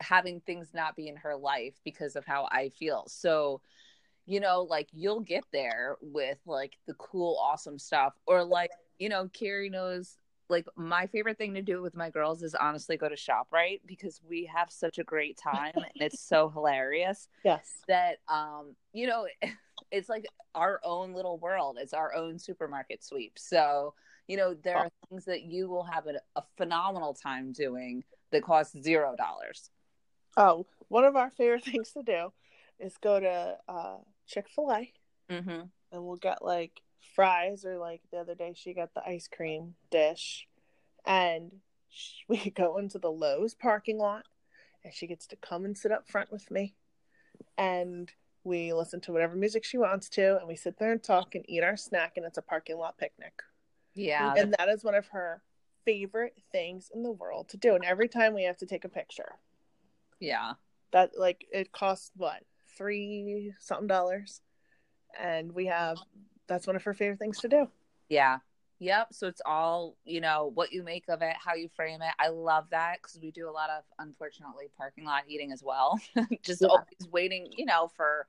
having 0.00 0.40
things 0.40 0.70
not 0.74 0.96
be 0.96 1.08
in 1.08 1.16
her 1.16 1.36
life 1.36 1.74
because 1.84 2.16
of 2.16 2.24
how 2.24 2.48
I 2.50 2.70
feel. 2.70 3.04
So, 3.08 3.60
you 4.26 4.40
know, 4.40 4.62
like 4.62 4.88
you'll 4.92 5.20
get 5.20 5.44
there 5.52 5.96
with 6.00 6.38
like 6.46 6.74
the 6.86 6.94
cool, 6.94 7.38
awesome 7.40 7.78
stuff, 7.78 8.14
or 8.26 8.44
like, 8.44 8.70
you 8.98 9.08
know, 9.08 9.28
Carrie 9.32 9.70
knows 9.70 10.16
like 10.48 10.66
my 10.76 11.06
favorite 11.06 11.38
thing 11.38 11.54
to 11.54 11.62
do 11.62 11.82
with 11.82 11.94
my 11.94 12.10
girls 12.10 12.42
is 12.42 12.54
honestly 12.54 12.96
go 12.96 13.08
to 13.08 13.14
ShopRite 13.14 13.80
because 13.86 14.20
we 14.26 14.50
have 14.54 14.70
such 14.70 14.98
a 14.98 15.04
great 15.04 15.36
time 15.36 15.72
and 15.74 15.86
it's 15.96 16.20
so 16.20 16.48
hilarious 16.48 17.28
Yes. 17.44 17.82
that 17.86 18.18
um 18.28 18.74
you 18.92 19.06
know 19.06 19.26
it's 19.90 20.08
like 20.08 20.26
our 20.54 20.80
own 20.84 21.12
little 21.12 21.38
world. 21.38 21.78
It's 21.80 21.94
our 21.94 22.14
own 22.14 22.38
supermarket 22.38 23.04
sweep. 23.04 23.38
So 23.38 23.94
you 24.26 24.36
know 24.36 24.54
there 24.54 24.76
are 24.76 24.90
things 25.08 25.24
that 25.26 25.42
you 25.42 25.68
will 25.68 25.84
have 25.84 26.06
a, 26.06 26.14
a 26.36 26.42
phenomenal 26.56 27.14
time 27.14 27.52
doing 27.52 28.04
that 28.30 28.42
cost 28.42 28.82
zero 28.82 29.14
dollars 29.16 29.70
Oh, 30.38 30.66
one 30.86 31.04
of 31.04 31.16
our 31.16 31.30
favorite 31.30 31.64
things 31.66 31.90
to 31.92 32.02
do 32.02 32.32
is 32.78 32.96
go 32.96 33.18
to 33.18 33.58
uh, 33.68 33.96
Chick 34.26 34.46
fil 34.48 34.70
A 34.70 34.92
mm-hmm. 35.30 35.62
and 35.92 36.04
we'll 36.04 36.16
get 36.16 36.44
like 36.44 36.80
fries 37.14 37.64
or 37.64 37.76
like 37.76 38.00
the 38.12 38.18
other 38.18 38.36
day 38.36 38.54
she 38.54 38.72
got 38.72 38.94
the 38.94 39.04
ice 39.04 39.28
cream 39.28 39.74
dish. 39.90 40.46
And 41.04 41.50
sh- 41.90 42.20
we 42.28 42.50
go 42.50 42.78
into 42.78 42.98
the 42.98 43.10
Lowe's 43.10 43.54
parking 43.54 43.98
lot 43.98 44.24
and 44.84 44.94
she 44.94 45.08
gets 45.08 45.26
to 45.26 45.36
come 45.36 45.64
and 45.64 45.76
sit 45.76 45.90
up 45.90 46.08
front 46.08 46.30
with 46.30 46.50
me. 46.52 46.74
And 47.56 48.10
we 48.44 48.72
listen 48.72 49.00
to 49.00 49.12
whatever 49.12 49.34
music 49.34 49.64
she 49.64 49.76
wants 49.76 50.08
to 50.10 50.38
and 50.38 50.46
we 50.46 50.54
sit 50.54 50.78
there 50.78 50.92
and 50.92 51.02
talk 51.02 51.34
and 51.34 51.44
eat 51.48 51.64
our 51.64 51.76
snack 51.76 52.12
and 52.16 52.24
it's 52.24 52.38
a 52.38 52.42
parking 52.42 52.78
lot 52.78 52.96
picnic. 52.96 53.42
Yeah. 53.96 54.34
And 54.36 54.54
that 54.56 54.68
is 54.68 54.84
one 54.84 54.94
of 54.94 55.08
her 55.08 55.42
favorite 55.84 56.36
things 56.52 56.92
in 56.94 57.02
the 57.02 57.10
world 57.10 57.48
to 57.48 57.56
do. 57.56 57.74
And 57.74 57.84
every 57.84 58.06
time 58.06 58.34
we 58.34 58.44
have 58.44 58.58
to 58.58 58.66
take 58.66 58.84
a 58.84 58.88
picture 58.88 59.34
yeah 60.20 60.52
that 60.92 61.10
like 61.18 61.46
it 61.52 61.70
costs 61.72 62.10
what 62.16 62.42
three 62.76 63.52
something 63.58 63.86
dollars 63.86 64.40
and 65.18 65.52
we 65.52 65.66
have 65.66 65.96
that's 66.46 66.66
one 66.66 66.76
of 66.76 66.82
her 66.84 66.94
favorite 66.94 67.18
things 67.18 67.38
to 67.38 67.48
do 67.48 67.68
Yeah. 68.08 68.38
Yep. 68.80 69.08
So 69.12 69.26
it's 69.26 69.42
all, 69.44 69.96
you 70.04 70.20
know, 70.20 70.52
what 70.54 70.70
you 70.72 70.84
make 70.84 71.08
of 71.08 71.20
it, 71.20 71.34
how 71.44 71.54
you 71.54 71.68
frame 71.74 72.00
it. 72.00 72.12
I 72.20 72.28
love 72.28 72.66
that 72.70 72.98
because 73.02 73.18
we 73.20 73.32
do 73.32 73.48
a 73.48 73.50
lot 73.50 73.70
of, 73.70 73.82
unfortunately, 73.98 74.66
parking 74.76 75.04
lot 75.04 75.24
eating 75.26 75.50
as 75.50 75.64
well. 75.64 75.98
Just 76.42 76.62
Yeah. 76.62 76.68
always 76.68 77.08
waiting, 77.10 77.48
you 77.56 77.66
know, 77.66 77.90
for 77.96 78.28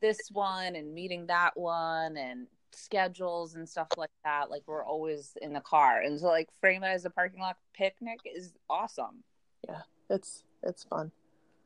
this 0.00 0.18
one 0.32 0.74
and 0.74 0.94
meeting 0.94 1.26
that 1.26 1.54
one 1.54 2.16
and 2.16 2.46
schedules 2.72 3.56
and 3.56 3.68
stuff 3.68 3.88
like 3.98 4.08
that. 4.24 4.50
Like 4.50 4.62
we're 4.66 4.84
always 4.84 5.36
in 5.42 5.52
the 5.52 5.60
car. 5.60 6.00
And 6.00 6.18
so, 6.18 6.28
like, 6.28 6.48
frame 6.62 6.82
it 6.82 6.88
as 6.88 7.04
a 7.04 7.10
parking 7.10 7.40
lot 7.40 7.58
picnic 7.74 8.20
is 8.24 8.54
awesome. 8.70 9.22
Yeah. 9.68 9.82
It's 10.08 10.44
it's 10.64 10.84
fun 10.84 11.12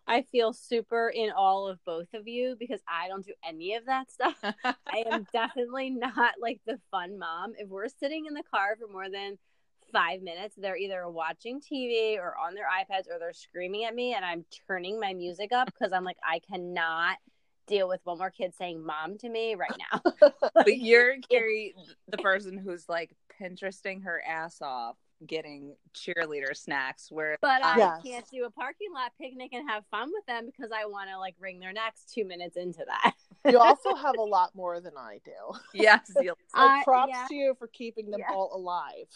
I 0.08 0.22
feel 0.22 0.54
super 0.54 1.10
in 1.10 1.30
all 1.30 1.68
of 1.68 1.84
both 1.84 2.14
of 2.14 2.26
you 2.26 2.56
because 2.58 2.80
I 2.88 3.08
don't 3.08 3.24
do 3.24 3.34
any 3.46 3.74
of 3.74 3.84
that 3.86 4.10
stuff. 4.10 4.36
I 4.64 5.04
am 5.10 5.26
definitely 5.32 5.90
not 5.90 6.34
like 6.40 6.60
the 6.66 6.80
fun 6.90 7.18
mom. 7.18 7.52
If 7.58 7.68
we're 7.68 7.88
sitting 7.88 8.24
in 8.26 8.32
the 8.34 8.42
car 8.42 8.76
for 8.80 8.90
more 8.90 9.10
than 9.10 9.38
five 9.92 10.22
minutes, 10.22 10.54
they're 10.56 10.78
either 10.78 11.08
watching 11.08 11.60
TV 11.60 12.16
or 12.16 12.34
on 12.38 12.54
their 12.54 12.64
iPads 12.64 13.06
or 13.10 13.18
they're 13.18 13.34
screaming 13.34 13.84
at 13.84 13.94
me, 13.94 14.14
and 14.14 14.24
I'm 14.24 14.44
turning 14.66 14.98
my 14.98 15.12
music 15.12 15.52
up 15.52 15.66
because 15.66 15.92
I'm 15.92 16.04
like, 16.04 16.18
I 16.26 16.40
cannot 16.40 17.18
deal 17.66 17.86
with 17.86 18.00
one 18.04 18.16
more 18.16 18.30
kid 18.30 18.54
saying 18.56 18.82
mom 18.82 19.18
to 19.18 19.28
me 19.28 19.54
right 19.54 19.70
now. 19.92 20.30
but 20.54 20.78
you're 20.78 21.16
Carrie, 21.30 21.74
the 22.08 22.16
person 22.16 22.56
who's 22.56 22.88
like 22.88 23.10
Pinteresting 23.40 24.02
her 24.02 24.22
ass 24.26 24.60
off 24.62 24.96
getting 25.26 25.74
cheerleader 25.94 26.56
snacks. 26.56 27.10
Where 27.10 27.36
But 27.40 27.64
I 27.64 27.76
Yes. 27.76 28.02
can't 28.04 28.30
do 28.30 28.44
a 28.44 28.50
parking 28.50 28.92
lot 28.94 29.12
picnic 29.20 29.52
and 29.52 29.68
have 29.68 29.84
fun 29.90 30.10
with 30.12 30.24
them 30.26 30.46
because 30.46 30.70
I 30.72 30.86
want 30.86 31.10
to 31.10 31.18
like 31.18 31.34
wring 31.40 31.58
their 31.60 31.72
necks 31.72 32.04
two 32.04 32.24
minutes 32.24 32.56
into 32.56 32.84
that. 32.86 33.14
You 33.50 33.58
also 33.58 33.94
have 33.94 34.16
a 34.18 34.22
lot 34.22 34.54
more 34.54 34.80
than 34.80 34.96
I 34.96 35.20
do. 35.24 35.58
yes, 35.74 36.10
So 36.12 36.34
I- 36.54 36.82
props 36.84 37.10
yeah. 37.14 37.26
to 37.28 37.34
you 37.34 37.54
for 37.58 37.66
keeping 37.68 38.10
them 38.10 38.20
Yeah. 38.20 38.34
all 38.34 38.54
alive. 38.54 39.08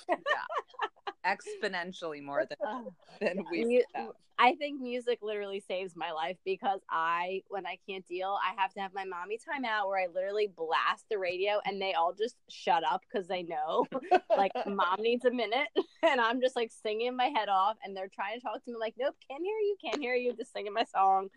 Exponentially 1.26 2.22
more 2.22 2.44
than 2.46 2.86
than 3.20 3.44
we 3.50 3.84
Mu- 3.96 4.12
I 4.38 4.56
think 4.56 4.80
music 4.80 5.20
literally 5.22 5.62
saves 5.68 5.94
my 5.94 6.10
life 6.10 6.36
because 6.44 6.80
I, 6.90 7.42
when 7.48 7.64
I 7.64 7.78
can't 7.88 8.04
deal, 8.08 8.36
I 8.42 8.60
have 8.60 8.72
to 8.74 8.80
have 8.80 8.92
my 8.92 9.04
mommy 9.04 9.38
time 9.38 9.64
out 9.64 9.86
where 9.86 10.00
I 10.00 10.06
literally 10.12 10.50
blast 10.56 11.04
the 11.08 11.18
radio 11.18 11.60
and 11.64 11.80
they 11.80 11.92
all 11.94 12.12
just 12.12 12.34
shut 12.48 12.82
up 12.82 13.02
because 13.02 13.28
they 13.28 13.44
know, 13.44 13.86
like, 14.36 14.50
mom 14.66 14.96
needs 14.98 15.24
a 15.24 15.30
minute. 15.30 15.68
And 16.04 16.20
I'm 16.20 16.40
just 16.40 16.56
like 16.56 16.72
singing 16.82 17.14
my 17.14 17.26
head 17.26 17.48
off 17.48 17.76
and 17.84 17.96
they're 17.96 18.10
trying 18.12 18.36
to 18.36 18.42
talk 18.42 18.64
to 18.64 18.72
me, 18.72 18.76
like, 18.76 18.94
nope, 18.98 19.14
can't 19.30 19.40
hear 19.40 19.56
you, 19.58 19.76
can't 19.80 20.02
hear 20.02 20.16
you, 20.16 20.34
just 20.34 20.52
singing 20.52 20.72
my 20.72 20.84
song. 20.92 21.28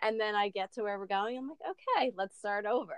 And 0.00 0.18
then 0.18 0.34
I 0.34 0.48
get 0.48 0.72
to 0.74 0.82
where 0.82 0.98
we're 0.98 1.06
going. 1.06 1.36
I'm 1.36 1.50
like, 1.50 1.58
okay, 1.98 2.12
let's 2.16 2.38
start 2.38 2.64
over. 2.64 2.96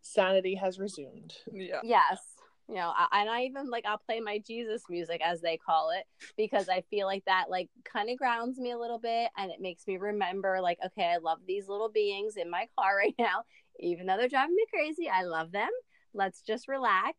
Sanity 0.00 0.54
has 0.54 0.78
resumed. 0.78 1.34
Yeah. 1.52 1.80
Yes. 1.84 2.20
You 2.68 2.76
know, 2.76 2.92
I, 2.96 3.20
and 3.20 3.28
I 3.28 3.42
even 3.42 3.68
like 3.68 3.84
I'll 3.86 3.98
play 3.98 4.20
my 4.20 4.38
Jesus 4.38 4.84
music 4.88 5.20
as 5.22 5.40
they 5.40 5.58
call 5.58 5.90
it 5.90 6.04
because 6.36 6.68
I 6.68 6.82
feel 6.90 7.06
like 7.06 7.24
that 7.26 7.50
like 7.50 7.68
kind 7.84 8.08
of 8.08 8.16
grounds 8.16 8.58
me 8.58 8.70
a 8.70 8.78
little 8.78 8.98
bit 8.98 9.30
and 9.36 9.50
it 9.50 9.60
makes 9.60 9.86
me 9.86 9.98
remember 9.98 10.60
like 10.62 10.78
okay, 10.86 11.04
I 11.04 11.18
love 11.18 11.40
these 11.46 11.68
little 11.68 11.90
beings 11.90 12.36
in 12.36 12.50
my 12.50 12.66
car 12.78 12.96
right 12.98 13.14
now, 13.18 13.44
even 13.80 14.06
though 14.06 14.16
they're 14.16 14.28
driving 14.28 14.54
me 14.54 14.64
crazy. 14.72 15.08
I 15.08 15.24
love 15.24 15.52
them. 15.52 15.70
Let's 16.14 16.40
just 16.40 16.68
relax. 16.68 17.18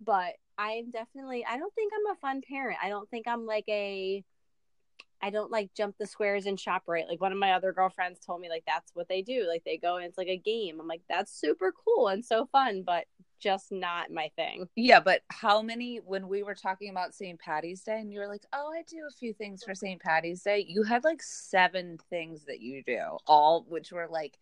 But 0.00 0.34
I'm 0.58 0.90
definitely 0.90 1.44
I 1.44 1.56
don't 1.56 1.74
think 1.74 1.92
I'm 1.92 2.12
a 2.12 2.18
fun 2.18 2.42
parent. 2.48 2.78
I 2.82 2.88
don't 2.88 3.10
think 3.10 3.26
I'm 3.26 3.46
like 3.46 3.64
a 3.68 4.22
I 5.24 5.30
don't 5.30 5.50
like 5.50 5.70
jump 5.74 5.96
the 5.98 6.06
squares 6.06 6.44
and 6.44 6.58
ShopRite. 6.58 7.08
Like 7.08 7.20
one 7.20 7.32
of 7.32 7.38
my 7.38 7.52
other 7.52 7.72
girlfriends 7.72 8.20
told 8.20 8.42
me 8.42 8.50
like 8.50 8.64
that's 8.66 8.94
what 8.94 9.08
they 9.08 9.22
do. 9.22 9.46
Like 9.48 9.64
they 9.64 9.78
go 9.78 9.96
and 9.96 10.04
it's 10.04 10.18
like 10.18 10.28
a 10.28 10.36
game. 10.36 10.78
I'm 10.78 10.86
like 10.86 11.00
that's 11.08 11.32
super 11.32 11.72
cool 11.84 12.08
and 12.08 12.24
so 12.24 12.46
fun, 12.52 12.82
but 12.84 13.06
just 13.40 13.72
not 13.72 14.10
my 14.10 14.30
thing. 14.36 14.68
Yeah, 14.76 15.00
but 15.00 15.22
how 15.28 15.62
many 15.62 15.98
when 15.98 16.28
we 16.28 16.42
were 16.42 16.54
talking 16.54 16.90
about 16.90 17.14
St. 17.14 17.38
Patty's 17.38 17.82
Day 17.82 18.00
and 18.00 18.12
you 18.12 18.20
were 18.20 18.28
like, 18.28 18.44
"Oh, 18.52 18.72
I 18.72 18.82
do 18.88 18.98
a 19.08 19.12
few 19.18 19.32
things 19.32 19.62
for 19.64 19.74
St. 19.74 20.00
Patty's 20.00 20.42
Day." 20.42 20.64
You 20.66 20.82
had 20.82 21.04
like 21.04 21.22
seven 21.22 21.98
things 22.10 22.44
that 22.46 22.60
you 22.60 22.82
do, 22.84 23.18
all 23.26 23.64
which 23.68 23.92
were 23.92 24.08
like 24.10 24.38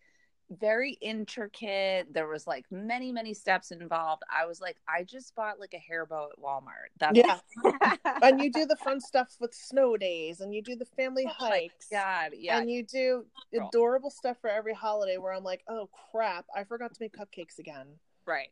very 0.59 0.97
intricate. 1.01 2.13
There 2.13 2.27
was 2.27 2.47
like 2.47 2.65
many 2.71 3.11
many 3.11 3.33
steps 3.33 3.71
involved. 3.71 4.23
I 4.29 4.45
was 4.45 4.61
like, 4.61 4.77
I 4.87 5.03
just 5.03 5.35
bought 5.35 5.59
like 5.59 5.73
a 5.73 5.79
hair 5.79 6.05
bow 6.05 6.29
at 6.31 6.41
Walmart. 6.41 6.91
That's 6.99 7.17
Yeah. 7.17 7.39
and 8.21 8.41
you 8.41 8.51
do 8.51 8.65
the 8.65 8.75
fun 8.77 8.99
stuff 8.99 9.35
with 9.39 9.53
snow 9.53 9.97
days 9.97 10.41
and 10.41 10.53
you 10.53 10.61
do 10.61 10.75
the 10.75 10.85
family 10.85 11.25
Oh 11.27 11.33
my 11.39 11.49
hikes. 11.49 11.87
God, 11.91 12.31
yeah. 12.37 12.59
And 12.59 12.69
you 12.69 12.83
do 12.83 13.25
adorable 13.53 14.09
stuff 14.09 14.37
for 14.41 14.49
every 14.49 14.73
holiday 14.73 15.17
where 15.17 15.33
I'm 15.33 15.43
like, 15.43 15.63
oh 15.67 15.89
crap, 16.11 16.45
I 16.55 16.63
forgot 16.63 16.93
to 16.93 17.01
make 17.01 17.15
cupcakes 17.15 17.59
again. 17.59 17.87
right. 18.25 18.49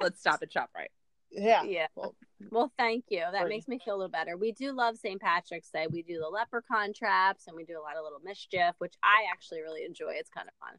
Let's 0.00 0.20
stop 0.20 0.42
at 0.42 0.52
ShopRite. 0.52 0.88
Yeah. 1.30 1.62
Yeah. 1.62 1.86
Well, 1.94 2.14
Well, 2.50 2.72
thank 2.78 3.04
you. 3.08 3.22
That 3.30 3.48
makes 3.48 3.68
me 3.68 3.78
feel 3.78 3.94
a 3.94 3.98
little 3.98 4.10
better. 4.10 4.36
We 4.36 4.52
do 4.52 4.72
love 4.72 4.96
St. 4.96 5.20
Patrick's 5.20 5.70
Day. 5.70 5.86
We 5.90 6.02
do 6.02 6.18
the 6.18 6.28
leprechaun 6.28 6.92
traps 6.92 7.46
and 7.46 7.56
we 7.56 7.64
do 7.64 7.78
a 7.78 7.82
lot 7.82 7.96
of 7.96 8.02
little 8.04 8.20
mischief, 8.24 8.74
which 8.78 8.94
I 9.02 9.24
actually 9.30 9.60
really 9.60 9.84
enjoy. 9.84 10.12
It's 10.14 10.30
kind 10.30 10.48
of 10.48 10.54
fun. 10.66 10.78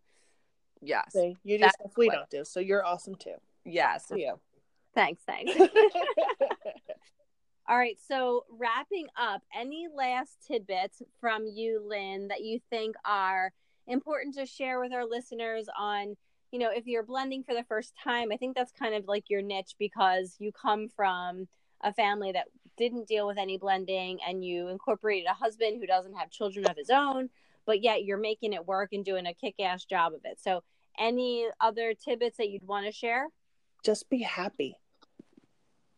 Yes. 0.82 1.14
see, 1.14 1.38
you 1.44 1.58
do 1.58 1.62
That's 1.64 1.76
stuff 1.80 1.92
we 1.98 2.08
what- 2.08 2.16
don't 2.16 2.30
do, 2.30 2.44
so 2.44 2.60
you're 2.60 2.86
awesome 2.86 3.16
too. 3.16 3.36
Yes. 3.64 4.08
For 4.08 4.18
you. 4.18 4.40
Thanks, 4.96 5.22
thanks. 5.26 5.54
All 7.70 7.78
right, 7.78 7.98
so 8.06 8.44
wrapping 8.50 9.08
up, 9.16 9.42
any 9.58 9.88
last 9.96 10.40
tidbits 10.46 11.02
from 11.22 11.46
you, 11.48 11.82
Lynn, 11.88 12.28
that 12.28 12.42
you 12.42 12.60
think 12.70 12.96
are 13.06 13.54
important 13.88 14.36
to 14.36 14.46
share 14.46 14.82
with 14.82 14.92
our 14.92 15.06
listeners 15.06 15.68
on, 15.80 16.18
you 16.52 16.60
know, 16.60 16.70
if 16.70 16.86
you're 16.86 17.04
blending 17.04 17.44
for 17.44 17.54
the 17.54 17.64
first 17.64 17.94
time? 18.02 18.32
I 18.32 18.38
think 18.38 18.56
that's 18.56 18.72
kind 18.72 18.94
of 18.94 19.08
like 19.08 19.30
your 19.30 19.42
niche 19.42 19.76
because 19.80 20.36
you 20.40 20.52
come 20.52 20.90
from 20.90 21.48
a 21.82 21.94
family 21.94 22.32
that 22.34 22.48
didn't 22.78 23.08
deal 23.08 23.26
with 23.28 23.38
any 23.38 23.58
blending 23.58 24.20
and 24.28 24.44
you 24.44 24.68
incorporated 24.68 25.28
a 25.30 25.34
husband 25.34 25.80
who 25.80 25.88
doesn't 25.88 26.14
have 26.14 26.30
children 26.30 26.66
of 26.70 26.78
his 26.78 26.90
own, 26.90 27.30
but 27.66 27.82
yet 27.82 28.04
you're 28.04 28.18
making 28.18 28.54
it 28.54 28.66
work 28.66 28.90
and 28.94 29.06
doing 29.06 29.26
a 29.26 29.34
kick 29.34 29.56
ass 29.60 29.86
job 29.86 30.14
of 30.14 30.22
it. 30.26 30.40
So, 30.40 30.64
any 31.00 31.48
other 31.62 31.94
tidbits 31.94 32.38
that 32.38 32.50
you'd 32.50 32.68
want 32.68 32.86
to 32.86 32.92
share? 32.92 33.28
Just 33.84 34.10
be 34.10 34.22
happy. 34.22 34.76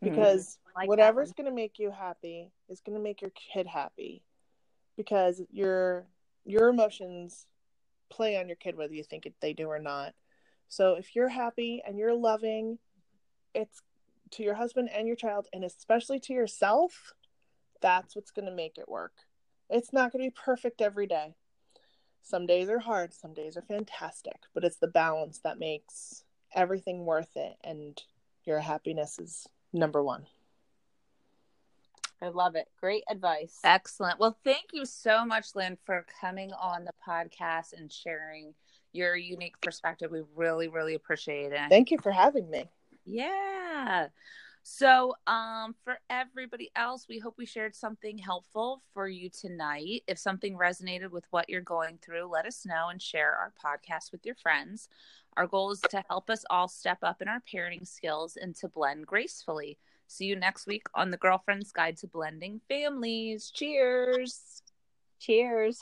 Mhm. 0.02 0.10
Because 0.10 0.60
Like 0.76 0.88
whatever's 0.88 1.34
going 1.34 1.50
to 1.50 1.56
make 1.56 1.80
you 1.80 1.92
happy 1.92 2.52
is 2.70 2.82
going 2.82 2.96
to 2.98 3.04
make 3.04 3.22
your 3.22 3.32
kid 3.32 3.68
happy 3.68 4.24
because 4.98 5.42
your 5.52 6.06
your 6.46 6.70
emotions 6.70 7.48
play 8.10 8.38
on 8.38 8.48
your 8.48 8.56
kid 8.58 8.76
whether 8.76 8.94
you 8.94 9.04
think 9.04 9.26
it, 9.26 9.34
they 9.40 9.54
do 9.54 9.68
or 9.68 9.80
not 9.80 10.14
so 10.74 10.96
if 10.96 11.16
you're 11.16 11.30
happy 11.30 11.84
and 11.86 11.98
you're 11.98 12.16
loving 12.16 12.80
it's 13.54 13.82
to 14.32 14.42
your 14.42 14.56
husband 14.56 14.90
and 14.94 15.06
your 15.06 15.16
child 15.16 15.48
and 15.54 15.64
especially 15.64 16.20
to 16.20 16.34
yourself 16.34 17.14
that's 17.82 18.16
what's 18.16 18.32
going 18.32 18.46
to 18.46 18.52
make 18.52 18.78
it 18.78 18.90
work 18.90 19.14
it's 19.70 19.94
not 19.94 20.12
going 20.12 20.24
to 20.24 20.30
be 20.30 20.36
perfect 20.44 20.82
every 20.82 21.06
day 21.06 21.36
some 22.24 22.48
days 22.48 22.70
are 22.70 22.80
hard 22.80 23.14
some 23.14 23.34
days 23.34 23.56
are 23.56 23.62
fantastic 23.62 24.40
but 24.54 24.64
it's 24.64 24.78
the 24.78 24.88
balance 24.88 25.40
that 25.44 25.60
makes 25.60 26.24
everything 26.56 27.06
worth 27.06 27.36
it 27.36 27.56
and 27.64 28.02
your 28.44 28.60
happiness 28.60 29.20
is 29.20 29.48
number 29.72 30.04
one 30.04 30.26
I 32.22 32.30
love 32.30 32.56
it. 32.56 32.70
Great 32.80 33.04
advice. 33.10 33.60
Excellent. 33.66 34.18
Well, 34.18 34.38
thank 34.46 34.68
you 34.72 34.86
so 34.86 35.26
much, 35.26 35.56
Lynn, 35.56 35.78
for 35.84 36.06
coming 36.22 36.54
on 36.54 36.86
the 36.86 36.94
podcast 37.06 37.74
and 37.74 37.92
sharing 37.92 38.54
your 38.94 39.16
unique 39.16 39.60
perspective. 39.62 40.12
We 40.12 40.22
really, 40.36 40.68
really 40.68 40.96
appreciate 40.96 41.52
it. 41.52 41.70
Thank 41.70 41.92
you 41.92 41.98
for 41.98 42.12
having 42.12 42.50
me. 42.50 42.66
Yeah. 43.06 44.08
So, 44.66 45.14
um, 45.28 45.76
for 45.84 46.00
everybody 46.10 46.72
else, 46.74 47.06
we 47.10 47.20
hope 47.20 47.36
we 47.38 47.46
shared 47.46 47.76
something 47.76 48.18
helpful 48.18 48.82
for 48.94 49.10
you 49.10 49.30
tonight. 49.30 50.04
If 50.08 50.18
something 50.18 50.58
resonated 50.58 51.12
with 51.12 51.26
what 51.32 51.50
you're 51.50 51.60
going 51.60 52.00
through, 52.02 52.32
let 52.32 52.46
us 52.46 52.66
know 52.66 52.88
and 52.88 53.02
share 53.02 53.36
our 53.36 53.52
podcast 53.62 54.14
with 54.14 54.26
your 54.26 54.36
friends. 54.36 54.88
Our 55.36 55.48
goal 55.48 55.72
is 55.72 55.82
to 55.90 56.04
help 56.08 56.30
us 56.30 56.46
all 56.50 56.70
step 56.70 57.00
up 57.04 57.22
in 57.22 57.28
our 57.28 57.42
parenting 57.42 57.86
skills 57.86 58.38
and 58.38 58.56
to 58.58 58.70
blend 58.70 59.06
gracefully. 59.06 59.78
See 60.08 60.26
you 60.26 60.38
next 60.38 60.66
week 60.66 60.84
on 60.96 61.12
the 61.12 61.18
Girlfriend's 61.18 61.74
Guide 61.74 61.98
to 61.98 62.08
Blending 62.08 62.62
Families. 62.70 63.52
Cheers. 63.54 64.62
Cheers. 65.20 65.82